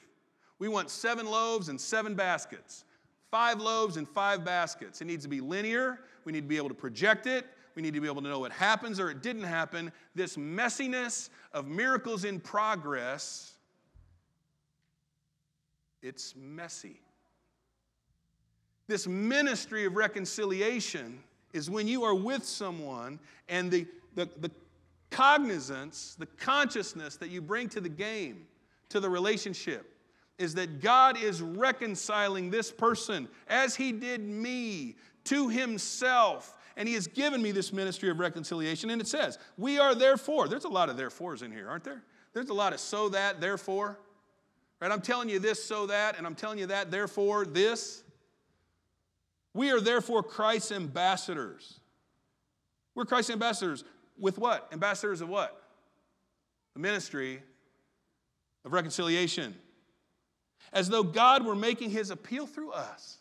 We 0.57 0.69
want 0.69 0.89
seven 0.89 1.25
loaves 1.25 1.67
and 1.67 1.79
seven 1.79 2.15
baskets, 2.15 2.85
five 3.29 3.59
loaves 3.59 3.97
and 3.97 4.07
five 4.07 4.45
baskets. 4.45 5.01
It 5.01 5.05
needs 5.05 5.25
to 5.25 5.29
be 5.29 5.41
linear. 5.41 5.99
We 6.23 6.31
need 6.31 6.43
to 6.43 6.47
be 6.47 6.55
able 6.55 6.69
to 6.69 6.73
project 6.73 7.27
it. 7.27 7.45
We 7.75 7.81
need 7.81 7.93
to 7.93 7.99
be 7.99 8.07
able 8.07 8.21
to 8.21 8.29
know 8.29 8.39
what 8.39 8.53
happens 8.53 9.01
or 9.01 9.11
it 9.11 9.21
didn't 9.21 9.43
happen. 9.43 9.91
This 10.15 10.37
messiness 10.37 11.27
of 11.51 11.67
miracles 11.67 12.23
in 12.23 12.39
progress, 12.39 13.55
it's 16.01 16.37
messy. 16.37 17.01
This 18.87 19.07
ministry 19.07 19.83
of 19.83 19.97
reconciliation 19.97 21.21
is 21.51 21.69
when 21.69 21.85
you 21.85 22.05
are 22.05 22.15
with 22.15 22.45
someone 22.45 23.19
and 23.49 23.69
the, 23.69 23.85
the, 24.15 24.29
the 24.39 24.51
cognizance, 25.15 26.15
the 26.19 26.25
consciousness 26.25 27.15
that 27.15 27.29
you 27.29 27.41
bring 27.41 27.69
to 27.69 27.79
the 27.79 27.89
game, 27.89 28.45
to 28.89 28.99
the 28.99 29.09
relationship, 29.09 29.93
is 30.37 30.53
that 30.55 30.81
God 30.81 31.17
is 31.17 31.41
reconciling 31.41 32.49
this 32.49 32.69
person 32.69 33.29
as 33.47 33.75
He 33.75 33.93
did 33.93 34.19
me 34.19 34.95
to 35.25 35.47
Himself. 35.47 36.57
And 36.75 36.85
He 36.85 36.95
has 36.95 37.07
given 37.07 37.41
me 37.41 37.51
this 37.51 37.71
ministry 37.71 38.09
of 38.09 38.19
reconciliation. 38.19 38.89
And 38.89 38.99
it 38.99 39.07
says, 39.07 39.39
We 39.57 39.79
are 39.79 39.95
therefore, 39.95 40.49
there's 40.49 40.65
a 40.65 40.69
lot 40.69 40.89
of 40.89 40.97
therefores 40.97 41.41
in 41.41 41.51
here, 41.51 41.69
aren't 41.69 41.85
there? 41.85 42.03
There's 42.33 42.49
a 42.49 42.53
lot 42.53 42.73
of 42.73 42.81
so 42.81 43.07
that, 43.09 43.39
therefore. 43.39 43.97
Right? 44.81 44.91
I'm 44.91 45.01
telling 45.01 45.29
you 45.29 45.39
this, 45.39 45.63
so 45.63 45.85
that, 45.85 46.17
and 46.17 46.27
I'm 46.27 46.35
telling 46.35 46.59
you 46.59 46.67
that, 46.67 46.91
therefore, 46.91 47.45
this. 47.45 48.03
We 49.53 49.71
are 49.71 49.79
therefore 49.79 50.21
Christ's 50.21 50.73
ambassadors. 50.73 51.79
We're 52.95 53.05
Christ's 53.05 53.31
ambassadors. 53.31 53.85
With 54.17 54.37
what? 54.37 54.67
Ambassadors 54.71 55.21
of 55.21 55.29
what? 55.29 55.61
The 56.73 56.79
ministry 56.79 57.41
of 58.63 58.73
reconciliation. 58.73 59.55
As 60.73 60.89
though 60.89 61.03
God 61.03 61.45
were 61.45 61.55
making 61.55 61.91
his 61.91 62.09
appeal 62.09 62.47
through 62.47 62.71
us. 62.71 63.17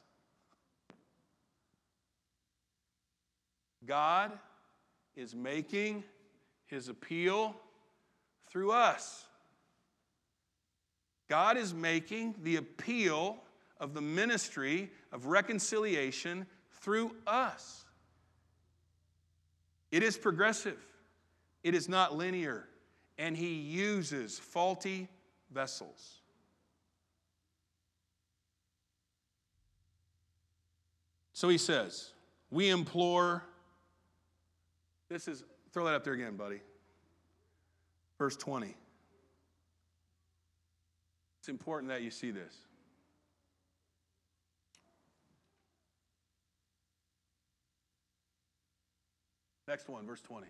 God 3.87 4.33
is 5.15 5.35
making 5.35 6.05
his 6.67 6.89
appeal 6.89 7.55
through 8.49 8.73
us. 8.73 9.25
God 11.29 11.57
is 11.57 11.75
making 11.75 12.35
the 12.43 12.57
appeal 12.57 13.39
of 13.79 13.95
the 13.95 14.01
ministry 14.01 14.91
of 15.13 15.27
reconciliation 15.27 16.47
through 16.81 17.15
us. 17.27 17.85
It 19.95 20.03
is 20.03 20.19
progressive, 20.19 20.85
it 21.63 21.73
is 21.73 21.89
not 21.89 22.17
linear, 22.17 22.67
and 23.17 23.37
He 23.37 23.55
uses 23.55 24.41
faulty 24.41 25.09
vessels. 25.53 26.19
So 31.33 31.49
He 31.49 31.59
says, 31.59 32.11
We 32.51 32.71
implore. 32.71 33.45
This 35.09 35.29
is, 35.29 35.45
throw 35.73 35.85
that 35.85 35.95
up 35.95 36.03
there 36.03 36.15
again, 36.15 36.35
buddy. 36.35 36.61
Verse 38.19 38.37
20. 38.37 38.75
It's 41.39 41.49
important 41.49 41.91
that 41.91 42.03
you 42.03 42.11
see 42.11 42.33
this. 42.33 42.57
Next 49.67 49.89
one, 49.89 50.07
verse 50.07 50.21
20. 50.21 50.47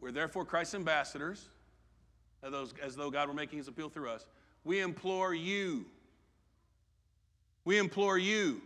We're 0.00 0.12
therefore 0.12 0.44
Christ's 0.44 0.74
ambassadors, 0.74 1.48
as 2.42 2.96
though 2.96 3.10
God 3.10 3.28
were 3.28 3.34
making 3.34 3.58
his 3.58 3.68
appeal 3.68 3.88
through 3.88 4.10
us. 4.10 4.26
We 4.64 4.80
implore 4.80 5.34
you. 5.34 5.86
We 7.64 7.78
implore 7.78 8.18
you. 8.18 8.62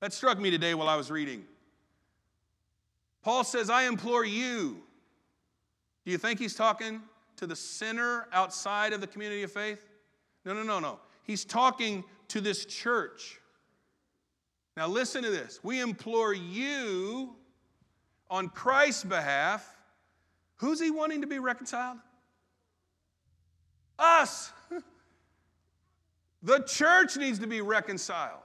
That 0.00 0.12
struck 0.12 0.38
me 0.38 0.50
today 0.50 0.74
while 0.74 0.88
I 0.88 0.96
was 0.96 1.10
reading. 1.10 1.44
Paul 3.22 3.44
says, 3.44 3.70
I 3.70 3.84
implore 3.84 4.24
you. 4.24 4.82
Do 6.04 6.12
you 6.12 6.18
think 6.18 6.38
he's 6.38 6.54
talking 6.54 7.00
to 7.36 7.46
the 7.46 7.56
sinner 7.56 8.26
outside 8.32 8.92
of 8.92 9.00
the 9.00 9.06
community 9.06 9.42
of 9.44 9.52
faith? 9.52 9.86
No, 10.44 10.52
no, 10.52 10.62
no, 10.62 10.78
no. 10.78 10.98
He's 11.22 11.44
talking 11.44 12.04
to 12.28 12.40
this 12.40 12.64
church. 12.64 13.40
Now, 14.76 14.88
listen 14.88 15.22
to 15.22 15.30
this. 15.30 15.60
We 15.62 15.80
implore 15.80 16.34
you 16.34 17.36
on 18.28 18.48
Christ's 18.48 19.04
behalf. 19.04 19.68
Who's 20.56 20.80
he 20.80 20.90
wanting 20.90 21.20
to 21.20 21.26
be 21.26 21.38
reconciled? 21.38 21.98
Us. 23.98 24.50
the 26.42 26.60
church 26.60 27.16
needs 27.16 27.38
to 27.38 27.46
be 27.46 27.60
reconciled. 27.60 28.40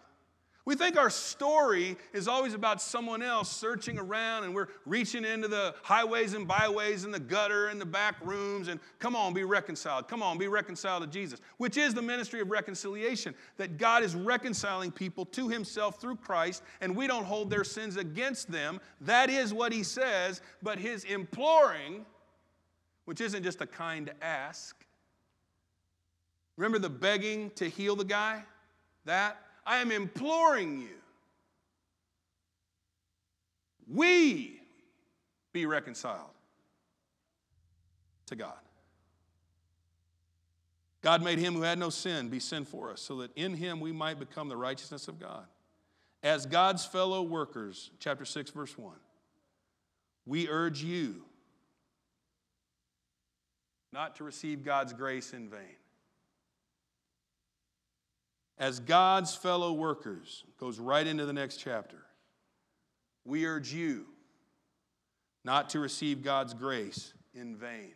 We 0.70 0.76
think 0.76 1.00
our 1.00 1.10
story 1.10 1.98
is 2.14 2.28
always 2.28 2.54
about 2.54 2.80
someone 2.80 3.24
else 3.24 3.50
searching 3.50 3.98
around 3.98 4.44
and 4.44 4.54
we're 4.54 4.68
reaching 4.86 5.26
into 5.26 5.48
the 5.48 5.74
highways 5.82 6.36
and 6.36 6.48
byways 6.48 7.06
and 7.06 7.12
the 7.12 7.20
gutter 7.20 7.70
and 7.70 7.82
the 7.82 7.88
back 7.88 8.18
rooms 8.24 8.68
and 8.68 8.80
come 9.00 9.16
on, 9.16 9.34
be 9.34 9.44
reconciled. 9.44 10.08
Come 10.08 10.22
on, 10.22 10.38
be 10.38 10.48
reconciled 10.48 11.02
to 11.02 11.10
Jesus, 11.10 11.42
which 11.58 11.76
is 11.76 11.96
the 11.96 12.04
ministry 12.04 12.40
of 12.40 12.52
reconciliation 12.52 13.34
that 13.58 13.80
God 13.80 14.04
is 14.04 14.14
reconciling 14.14 14.92
people 14.92 15.26
to 15.26 15.50
himself 15.50 16.00
through 16.00 16.18
Christ 16.18 16.62
and 16.82 16.96
we 16.96 17.08
don't 17.08 17.26
hold 17.26 17.50
their 17.50 17.64
sins 17.64 17.98
against 17.98 18.52
them. 18.52 18.80
That 19.02 19.32
is 19.32 19.52
what 19.52 19.74
he 19.74 19.82
says, 19.82 20.40
but 20.62 20.78
his 20.78 21.04
imploring, 21.06 22.06
which 23.06 23.22
isn't 23.22 23.42
just 23.42 23.60
a 23.62 23.66
kind 23.66 24.12
ask. 24.22 24.76
Remember 26.58 26.78
the 26.78 26.92
begging 26.92 27.50
to 27.56 27.68
heal 27.68 27.96
the 27.96 28.06
guy? 28.06 28.44
That? 29.06 29.49
I 29.70 29.78
am 29.78 29.92
imploring 29.92 30.82
you. 30.82 30.98
We 33.88 34.60
be 35.54 35.68
reconciled 35.68 36.32
to 38.26 38.36
God. 38.36 38.58
God 41.04 41.22
made 41.22 41.38
him 41.38 41.54
who 41.54 41.62
had 41.62 41.78
no 41.78 41.92
sin 41.92 42.30
be 42.30 42.40
sin 42.40 42.66
for 42.66 42.92
us, 42.92 43.00
so 43.00 43.18
that 43.18 43.30
in 43.38 43.54
him 43.54 43.80
we 43.80 43.92
might 43.92 44.18
become 44.18 44.50
the 44.50 44.58
righteousness 44.58 45.08
of 45.08 45.20
God. 45.20 45.46
As 46.24 46.48
God's 46.48 46.84
fellow 46.84 47.22
workers, 47.22 47.92
chapter 48.00 48.26
6, 48.26 48.50
verse 48.50 48.76
1, 48.76 48.96
we 50.26 50.50
urge 50.50 50.82
you 50.82 51.22
not 53.94 54.16
to 54.16 54.24
receive 54.24 54.66
God's 54.66 54.94
grace 54.94 55.32
in 55.32 55.48
vain 55.48 55.79
as 58.60 58.80
God's 58.80 59.34
fellow 59.34 59.72
workers, 59.72 60.44
goes 60.60 60.80
right 60.80 61.08
into 61.08 61.26
the 61.26 61.34
next 61.34 61.58
chapter. 61.58 61.98
We 63.24 63.46
urge 63.46 63.74
you 63.74 64.06
not 65.46 65.70
to 65.70 65.80
receive 65.80 66.24
God's 66.24 66.54
grace 66.54 67.14
in 67.34 67.56
vain. 67.56 67.94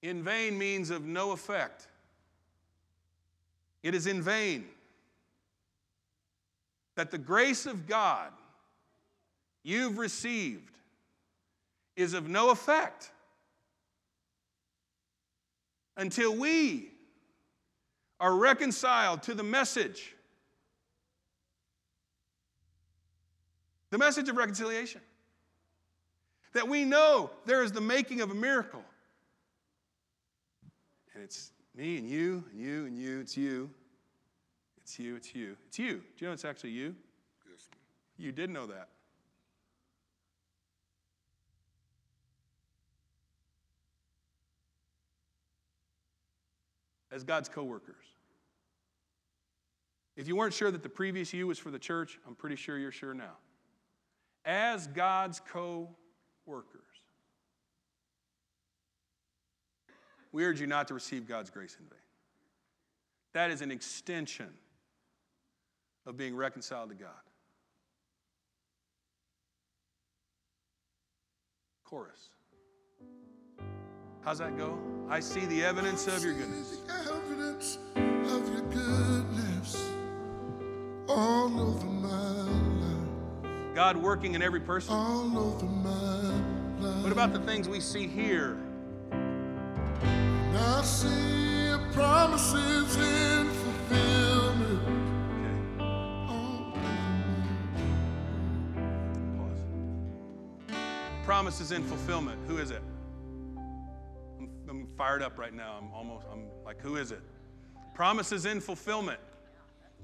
In 0.00 0.24
vain 0.24 0.58
means 0.58 0.90
of 0.90 1.04
no 1.04 1.32
effect. 1.32 1.86
It 3.82 3.94
is 3.94 4.06
in 4.06 4.22
vain 4.22 4.64
that 6.94 7.10
the 7.10 7.18
grace 7.18 7.66
of 7.66 7.86
God 7.86 8.32
you've 9.62 9.98
received 9.98 10.78
is 11.96 12.14
of 12.14 12.28
no 12.28 12.50
effect 12.50 13.10
until 15.96 16.34
we 16.34 16.91
are 18.22 18.36
reconciled 18.36 19.20
to 19.24 19.34
the 19.34 19.42
message. 19.42 20.14
The 23.90 23.98
message 23.98 24.28
of 24.28 24.36
reconciliation. 24.36 25.00
That 26.52 26.68
we 26.68 26.84
know 26.84 27.30
there 27.46 27.64
is 27.64 27.72
the 27.72 27.80
making 27.80 28.20
of 28.20 28.30
a 28.30 28.34
miracle. 28.34 28.84
And 31.14 31.24
it's 31.24 31.50
me 31.74 31.98
and 31.98 32.08
you 32.08 32.44
and 32.52 32.60
you 32.60 32.86
and 32.86 32.96
you. 32.96 33.20
It's 33.20 33.36
you. 33.36 33.70
It's 34.80 34.98
you. 35.00 35.16
It's 35.16 35.34
you. 35.34 35.56
It's 35.66 35.78
you. 35.80 35.94
Do 35.94 36.02
you 36.18 36.26
know 36.28 36.32
it's 36.32 36.44
actually 36.44 36.70
you? 36.70 36.94
Yes. 37.50 37.68
You 38.18 38.30
did 38.30 38.50
know 38.50 38.66
that. 38.66 38.88
As 47.10 47.24
God's 47.24 47.48
co 47.48 47.64
workers. 47.64 48.11
If 50.16 50.28
you 50.28 50.36
weren't 50.36 50.54
sure 50.54 50.70
that 50.70 50.82
the 50.82 50.88
previous 50.88 51.32
you 51.32 51.46
was 51.46 51.58
for 51.58 51.70
the 51.70 51.78
church, 51.78 52.18
I'm 52.26 52.34
pretty 52.34 52.56
sure 52.56 52.78
you're 52.78 52.92
sure 52.92 53.14
now. 53.14 53.36
As 54.44 54.86
God's 54.88 55.40
co 55.40 55.88
workers, 56.44 56.82
we 60.32 60.44
urge 60.44 60.60
you 60.60 60.66
not 60.66 60.88
to 60.88 60.94
receive 60.94 61.26
God's 61.26 61.50
grace 61.50 61.76
in 61.78 61.86
vain. 61.86 61.98
That 63.32 63.50
is 63.50 63.62
an 63.62 63.70
extension 63.70 64.50
of 66.06 66.16
being 66.16 66.34
reconciled 66.34 66.90
to 66.90 66.94
God. 66.94 67.10
Chorus. 71.84 72.30
How's 74.22 74.38
that 74.38 74.56
go? 74.56 74.78
I 75.08 75.20
see 75.20 75.46
the 75.46 75.64
evidence 75.64 76.06
of 76.06 76.24
your 76.24 76.34
goodness. 76.34 76.78
The 76.78 77.12
evidence 77.12 77.78
of 77.94 78.48
your 78.48 78.62
goodness 78.62 79.21
all 81.14 81.60
over 81.60 81.86
my 81.86 82.08
life. 82.08 83.74
God 83.74 83.96
working 83.96 84.34
in 84.34 84.42
every 84.42 84.60
person. 84.60 84.94
All 84.94 85.38
over 85.38 85.66
my 85.66 85.90
life. 86.80 87.02
What 87.02 87.12
about 87.12 87.32
the 87.32 87.40
things 87.40 87.68
we 87.68 87.80
see 87.80 88.06
here? 88.06 88.56
And 89.10 90.56
I 90.56 90.82
see 90.82 91.66
your 91.66 91.78
promises 91.92 92.96
in 92.96 93.50
fulfillment. 93.50 94.82
Okay, 95.28 95.84
All 96.28 96.72
pause. 100.68 100.76
Promises 101.24 101.72
in 101.72 101.84
fulfillment. 101.84 102.38
Who 102.48 102.58
is 102.58 102.70
it? 102.70 102.82
I'm, 104.38 104.48
I'm 104.68 104.88
fired 104.96 105.22
up 105.22 105.38
right 105.38 105.52
now. 105.54 105.78
I'm 105.80 105.92
almost, 105.92 106.26
I'm 106.32 106.46
like, 106.64 106.80
who 106.80 106.96
is 106.96 107.12
it? 107.12 107.20
Promises 107.94 108.46
in 108.46 108.60
fulfillment. 108.60 109.20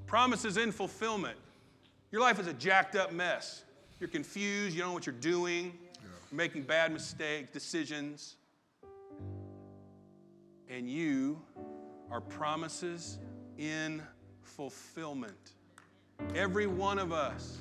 Promises 0.09 0.57
in 0.57 0.73
fulfillment. 0.73 1.37
Your 2.11 2.23
life 2.23 2.41
is 2.41 2.47
a 2.47 2.55
jacked 2.55 2.97
up 2.97 3.13
mess. 3.13 3.63
You're 4.01 4.09
confused. 4.09 4.75
You 4.75 4.81
don't 4.81 4.89
know 4.89 4.95
what 4.95 5.05
you're 5.05 5.15
doing. 5.15 5.79
You're 6.03 6.37
making 6.37 6.63
bad 6.63 6.95
mistakes, 6.95 7.51
decisions. 7.53 8.37
And 10.67 10.89
you 10.89 11.43
are 12.11 12.23
promises 12.23 13.19
in 13.59 14.03
fulfillment. 14.41 15.53
Every 16.35 16.67
one 16.67 16.99
of 16.99 17.13
us 17.13 17.59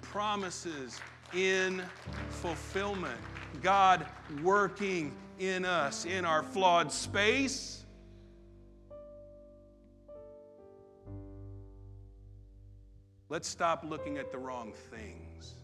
promises 0.00 0.98
in 1.34 1.82
fulfillment. 2.30 3.20
God 3.60 4.06
working 4.42 5.14
in 5.38 5.66
us, 5.66 6.06
in 6.06 6.24
our 6.24 6.42
flawed 6.42 6.90
space. 6.90 7.79
Let's 13.30 13.46
stop 13.46 13.84
looking 13.88 14.18
at 14.18 14.32
the 14.32 14.38
wrong 14.38 14.72
things. 14.90 15.54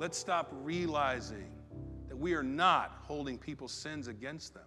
Let's 0.00 0.18
stop 0.18 0.50
realizing 0.64 1.48
that 2.08 2.16
we 2.16 2.34
are 2.34 2.42
not 2.42 2.98
holding 3.02 3.38
people's 3.38 3.70
sins 3.70 4.08
against 4.08 4.52
them. 4.52 4.66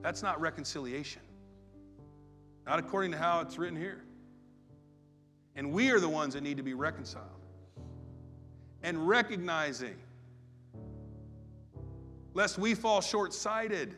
That's 0.00 0.22
not 0.22 0.40
reconciliation, 0.40 1.22
not 2.64 2.78
according 2.78 3.10
to 3.10 3.18
how 3.18 3.40
it's 3.40 3.58
written 3.58 3.76
here. 3.76 4.04
And 5.56 5.72
we 5.72 5.90
are 5.90 5.98
the 5.98 6.08
ones 6.08 6.34
that 6.34 6.44
need 6.44 6.56
to 6.56 6.62
be 6.62 6.74
reconciled. 6.74 7.26
And 8.84 9.08
recognizing, 9.08 9.96
lest 12.32 12.58
we 12.58 12.76
fall 12.76 13.00
short 13.00 13.34
sighted 13.34 13.96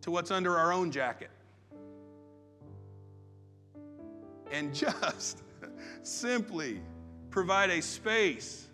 to 0.00 0.10
what's 0.10 0.30
under 0.30 0.56
our 0.56 0.72
own 0.72 0.90
jacket. 0.90 1.28
And 4.52 4.72
just 4.72 5.42
simply 6.02 6.80
provide 7.30 7.70
a 7.70 7.82
space 7.82 8.68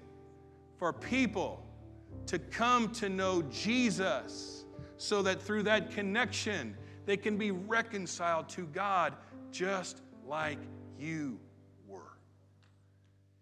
for 0.76 0.92
people 0.92 1.64
to 2.26 2.38
come 2.38 2.92
to 2.92 3.08
know 3.08 3.42
Jesus 3.42 4.64
so 4.98 5.22
that 5.22 5.40
through 5.40 5.62
that 5.62 5.90
connection 5.90 6.76
they 7.06 7.16
can 7.16 7.38
be 7.38 7.52
reconciled 7.52 8.48
to 8.50 8.66
God 8.66 9.14
just 9.50 10.02
like 10.26 10.58
you 10.98 11.38
were. 11.86 12.18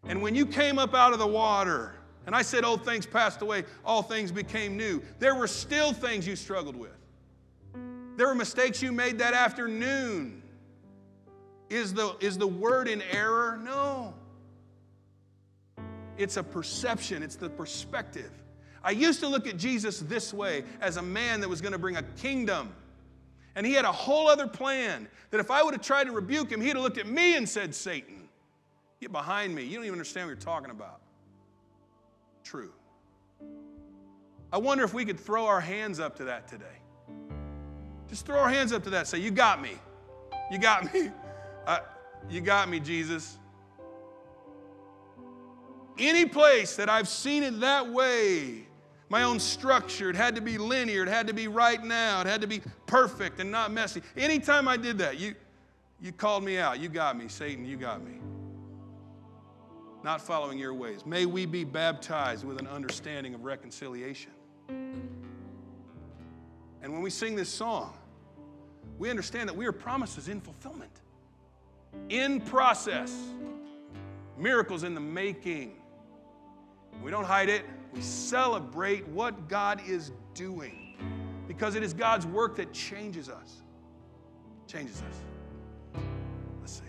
And 0.05 0.23
when 0.23 0.37
you 0.37 0.47
came 0.47 0.79
up 0.79 0.95
out 0.95 1.13
of 1.13 1.19
the 1.19 1.27
water, 1.27 1.97
and 2.27 2.35
I 2.35 2.43
said, 2.43 2.65
Old 2.65 2.85
things 2.85 3.07
passed 3.07 3.43
away, 3.43 3.65
all 3.85 4.03
things 4.03 4.31
became 4.31 4.77
new, 4.77 5.03
there 5.19 5.35
were 5.35 5.49
still 5.49 5.93
things 5.93 6.27
you 6.27 6.37
struggled 6.37 6.77
with. 6.77 6.97
There 8.17 8.29
were 8.29 8.35
mistakes 8.35 8.81
you 8.83 8.93
made 8.93 9.19
that 9.19 9.35
afternoon. 9.35 10.36
Is 11.69 11.95
the, 11.95 12.17
is 12.21 12.39
the 12.39 12.47
word 12.47 12.89
in 12.89 13.03
error? 13.03 13.59
No. 13.63 14.15
It's 16.17 16.37
a 16.37 16.43
perception, 16.43 17.23
it's 17.23 17.37
the 17.37 17.51
perspective. 17.51 18.31
I 18.83 18.91
used 18.93 19.21
to 19.21 19.29
look 19.29 19.47
at 19.47 19.57
Jesus 19.57 20.01
this 20.01 20.33
way 20.33 20.65
as 20.81 20.97
a 20.97 21.03
man 21.03 21.41
that 21.41 21.49
was 21.49 21.61
going 21.61 21.73
to 21.73 21.79
bring 21.79 21.97
a 21.97 22.03
kingdom. 22.03 22.73
And 23.57 23.67
he 23.67 23.73
had 23.73 23.85
a 23.85 23.93
whole 23.93 24.29
other 24.29 24.47
plan 24.47 25.09
that 25.31 25.41
if 25.41 25.51
I 25.51 25.63
would 25.63 25.75
have 25.75 25.83
tried 25.83 26.05
to 26.05 26.13
rebuke 26.13 26.51
him, 26.51 26.61
he'd 26.61 26.69
have 26.69 26.83
looked 26.83 26.99
at 26.99 27.07
me 27.07 27.37
and 27.37 27.49
said, 27.49 27.75
Satan, 27.75 28.29
get 29.01 29.11
behind 29.11 29.55
me. 29.55 29.65
You 29.65 29.77
don't 29.77 29.85
even 29.85 29.95
understand 29.95 30.27
what 30.27 30.31
you're 30.31 30.37
talking 30.37 30.71
about. 30.71 31.01
True. 32.45 32.73
I 34.53 34.59
wonder 34.59 34.85
if 34.85 34.95
we 34.95 35.05
could 35.05 35.19
throw 35.19 35.47
our 35.47 35.61
hands 35.61 35.99
up 35.99 36.17
to 36.17 36.25
that 36.25 36.47
today. 36.47 36.65
Just 38.09 38.25
throw 38.25 38.39
our 38.39 38.49
hands 38.49 38.73
up 38.73 38.85
to 38.85 38.91
that. 38.91 39.09
Say, 39.09 39.19
You 39.19 39.33
got 39.33 39.61
me. 39.61 39.73
You 40.51 40.59
got 40.59 40.93
me. 40.95 41.11
Uh, 41.67 41.81
you 42.31 42.41
got 42.41 42.69
me, 42.69 42.81
Jesus. 42.81 43.39
Any 45.99 46.27
place 46.27 46.77
that 46.77 46.89
I've 46.89 47.09
seen 47.09 47.43
it 47.43 47.61
that 47.61 47.89
way, 47.89 48.67
my 49.09 49.23
own 49.23 49.41
structure, 49.41 50.11
it 50.11 50.17
had 50.17 50.35
to 50.35 50.41
be 50.41 50.59
linear, 50.59 51.03
it 51.03 51.09
had 51.09 51.27
to 51.27 51.33
be 51.33 51.49
right 51.49 51.83
now, 51.83 52.21
it 52.21 52.27
had 52.27 52.41
to 52.43 52.47
be 52.47 52.61
perfect 52.87 53.41
and 53.41 53.51
not 53.51 53.73
messy. 53.73 54.03
Anytime 54.17 54.69
I 54.69 54.77
did 54.77 54.99
that, 54.99 55.19
you, 55.19 55.35
you 56.01 56.13
called 56.13 56.45
me 56.45 56.59
out. 56.59 56.79
You 56.79 56.89
got 56.89 57.17
me, 57.17 57.29
Satan, 57.29 57.65
you 57.65 57.77
got 57.77 58.05
me. 58.05 58.19
Not 60.05 60.21
following 60.21 60.59
your 60.59 60.75
ways. 60.75 61.07
May 61.07 61.27
we 61.27 61.47
be 61.47 61.65
baptized 61.65 62.45
with 62.45 62.61
an 62.61 62.67
understanding 62.67 63.35
of 63.35 63.45
reconciliation. 63.45 64.33
And 64.69 66.93
when 66.93 67.03
we 67.03 67.11
sing 67.11 67.35
this 67.35 67.49
song, 67.49 67.97
we 68.99 69.11
understand 69.11 69.49
that 69.49 69.57
we 69.57 69.67
are 69.67 69.73
promises 69.73 70.29
in 70.29 70.41
fulfillment, 70.41 71.01
in 72.09 72.41
process, 72.41 73.15
miracles 74.39 74.85
in 74.85 74.95
the 74.95 75.01
making. 75.01 75.77
We 77.03 77.11
don't 77.11 77.25
hide 77.25 77.49
it, 77.49 77.65
we 77.93 78.01
celebrate 78.01 79.07
what 79.09 79.49
God 79.49 79.81
is 79.87 80.13
doing 80.35 80.97
because 81.47 81.75
it 81.75 81.83
is 81.83 81.95
God's 81.95 82.27
work 82.27 82.57
that 82.57 82.73
changes 82.73 83.29
us. 83.29 83.63
Changes 84.67 85.03
us. 85.03 86.03
Let's 86.61 86.73
sing. 86.73 86.87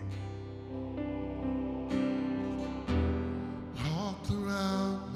Around. 4.30 5.07